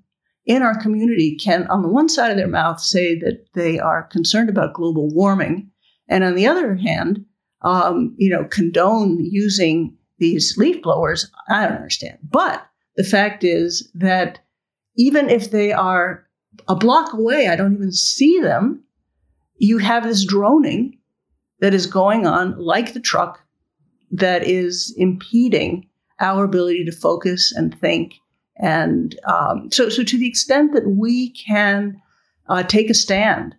in 0.45 0.63
our 0.63 0.81
community 0.81 1.37
can, 1.37 1.67
on 1.69 1.83
the 1.83 1.89
one 1.89 2.09
side 2.09 2.31
of 2.31 2.37
their 2.37 2.49
mouth, 2.49 2.81
say 2.81 3.19
that 3.19 3.47
they 3.55 3.79
are 3.79 4.05
concerned 4.05 4.49
about 4.49 4.75
global 4.75 5.09
warming, 5.11 5.71
and 6.09 6.25
on 6.25 6.35
the 6.35 6.47
other 6.47 6.75
hand, 6.75 7.25
um, 7.63 8.15
you 8.17 8.31
know, 8.31 8.45
condone 8.45 9.19
using 9.25 9.97
these 10.19 10.57
leaf 10.57 10.83
blowers. 10.83 11.31
I 11.49 11.67
don't 11.67 11.77
understand. 11.77 12.19
But 12.23 12.67
the 12.97 13.05
fact 13.05 13.45
is 13.45 13.91
that 13.95 14.41
even 14.97 15.29
if 15.29 15.51
they 15.51 15.73
are 15.73 16.27
a 16.67 16.75
block 16.75 17.13
away, 17.13 17.49
I 17.49 17.57
don't 17.57 17.75
even 17.75 17.93
see 17.93 18.41
them. 18.41 18.83
You 19.59 19.79
have 19.79 20.05
this 20.05 20.25
droning 20.25 20.99
that 21.61 21.75
is 21.75 21.87
going 21.87 22.27
on, 22.27 22.59
like 22.59 22.95
the 22.95 23.01
truck, 23.01 23.41
that 24.11 24.45
is 24.45 24.95
impeding 24.97 25.89
our 26.21 26.45
ability 26.45 26.85
to 26.85 26.93
focus 26.93 27.53
and 27.55 27.79
think. 27.79 28.15
And 28.57 29.19
um, 29.25 29.71
so, 29.71 29.89
so 29.89 30.03
to 30.03 30.19
the 30.19 30.29
extent 30.29 30.75
that 30.75 30.89
we 30.89 31.31
can 31.31 32.01
uh, 32.49 32.63
take 32.65 32.91
a 32.91 32.95
stand 32.95 33.55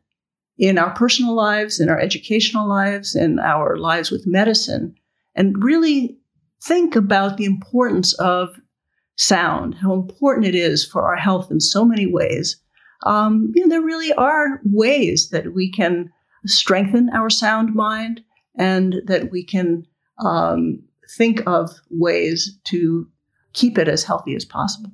in 0.58 0.78
our 0.78 0.94
personal 0.94 1.34
lives, 1.34 1.80
in 1.80 1.90
our 1.90 2.00
educational 2.00 2.68
lives, 2.68 3.16
in 3.16 3.40
our 3.40 3.78
lives 3.78 4.12
with 4.12 4.28
medicine, 4.28 4.96
and 5.36 5.64
really 5.64 6.18
think 6.62 6.96
about 6.96 7.38
the 7.38 7.46
importance 7.46 8.14
of 8.16 8.50
sound, 9.16 9.76
how 9.76 9.94
important 9.94 10.46
it 10.46 10.56
is 10.56 10.86
for 10.86 11.04
our 11.04 11.16
health 11.16 11.50
in 11.50 11.62
so 11.62 11.86
many 11.86 12.06
ways. 12.06 12.62
Um, 13.06 13.52
you 13.56 13.62
know, 13.62 13.70
there 13.70 13.82
really 13.82 14.12
are 14.14 14.60
ways 14.66 15.30
that 15.30 15.54
we 15.54 15.72
can 15.72 16.12
strengthen 16.46 17.10
our 17.14 17.30
sound 17.30 17.74
mind 17.74 18.22
and 18.58 18.96
that 19.06 19.32
we 19.32 19.44
can 19.44 19.86
um, 20.24 20.84
think 21.18 21.42
of 21.48 21.72
ways 21.90 22.58
to 22.66 23.08
keep 23.54 23.78
it 23.78 23.88
as 23.88 24.04
healthy 24.04 24.36
as 24.36 24.46
possible. 24.46 24.92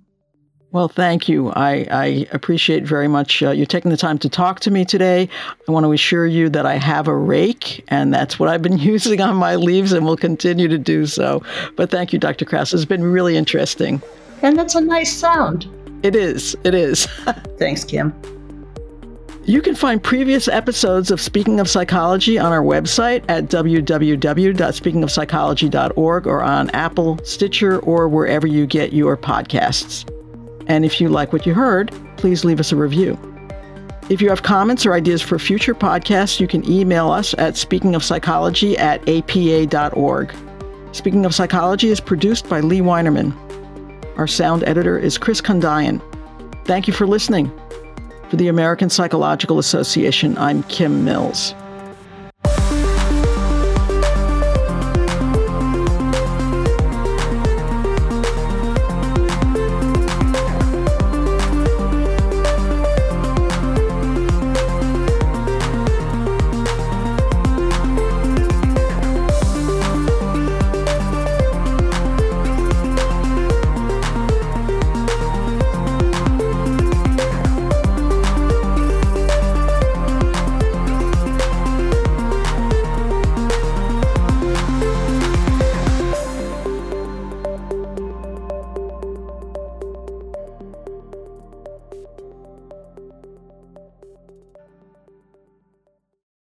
Well, 0.71 0.89
thank 0.89 1.29
you. 1.29 1.51
I, 1.51 1.87
I 1.89 2.27
appreciate 2.33 2.83
very 2.83 3.07
much 3.07 3.41
uh, 3.41 3.51
you 3.51 3.65
taking 3.65 3.91
the 3.91 3.97
time 3.97 4.17
to 4.19 4.27
talk 4.27 4.59
to 4.61 4.71
me 4.71 4.83
today. 4.83 5.29
I 5.67 5.71
want 5.71 5.85
to 5.85 5.93
assure 5.93 6.27
you 6.27 6.49
that 6.49 6.65
I 6.65 6.75
have 6.75 7.07
a 7.07 7.15
rake, 7.15 7.85
and 7.87 8.13
that's 8.13 8.37
what 8.37 8.49
I've 8.49 8.61
been 8.61 8.77
using 8.93 9.21
on 9.21 9.37
my 9.37 9.55
leaves 9.55 9.93
and 9.93 10.05
will 10.05 10.17
continue 10.17 10.67
to 10.67 10.77
do 10.77 11.05
so. 11.05 11.41
But 11.77 11.91
thank 11.91 12.11
you, 12.11 12.19
Dr. 12.19 12.43
Kraus. 12.43 12.73
It's 12.73 12.83
been 12.83 13.03
really 13.03 13.37
interesting. 13.37 14.01
And 14.41 14.59
that's 14.59 14.75
a 14.75 14.81
nice 14.81 15.15
sound. 15.15 15.65
It 16.03 16.13
is. 16.13 16.57
It 16.65 16.75
is. 16.75 17.05
Thanks, 17.57 17.85
Kim. 17.85 18.13
You 19.47 19.61
can 19.61 19.75
find 19.75 20.01
previous 20.01 20.47
episodes 20.47 21.11
of 21.11 21.21
Speaking 21.21 21.59
of 21.59 21.69
Psychology 21.69 22.39
on 22.39 22.51
our 22.51 22.63
website 22.63 23.23
at 23.29 23.43
www.speakingofpsychology.org 23.43 26.27
or 26.27 26.41
on 26.41 26.71
Apple, 26.71 27.19
Stitcher, 27.23 27.77
or 27.81 28.09
wherever 28.09 28.47
you 28.47 28.65
get 28.65 28.91
your 28.91 29.15
podcasts. 29.15 30.09
And 30.65 30.83
if 30.83 30.99
you 30.99 31.09
like 31.09 31.31
what 31.31 31.45
you 31.45 31.53
heard, 31.53 31.93
please 32.17 32.43
leave 32.43 32.59
us 32.59 32.71
a 32.71 32.75
review. 32.75 33.19
If 34.09 34.19
you 34.19 34.29
have 34.29 34.41
comments 34.41 34.83
or 34.83 34.95
ideas 34.95 35.21
for 35.21 35.37
future 35.37 35.75
podcasts, 35.75 36.39
you 36.39 36.47
can 36.47 36.67
email 36.67 37.11
us 37.11 37.35
at 37.37 37.53
speakingofpsychology 37.53 38.79
at 38.79 39.07
apa.org. 39.07 40.33
Speaking 40.91 41.23
of 41.23 41.35
Psychology 41.35 41.89
is 41.89 41.99
produced 41.99 42.49
by 42.49 42.61
Lee 42.61 42.81
Weinerman. 42.81 43.31
Our 44.17 44.25
sound 44.25 44.63
editor 44.63 44.97
is 44.97 45.19
Chris 45.19 45.39
Condayan. 45.39 46.01
Thank 46.65 46.87
you 46.87 46.95
for 46.95 47.05
listening. 47.05 47.51
For 48.35 48.39
the 48.39 48.49
American 48.49 48.89
Psychological 48.89 49.59
Association, 49.59 50.37
I'm 50.37 50.63
Kim 50.63 51.05
Mills. 51.05 51.55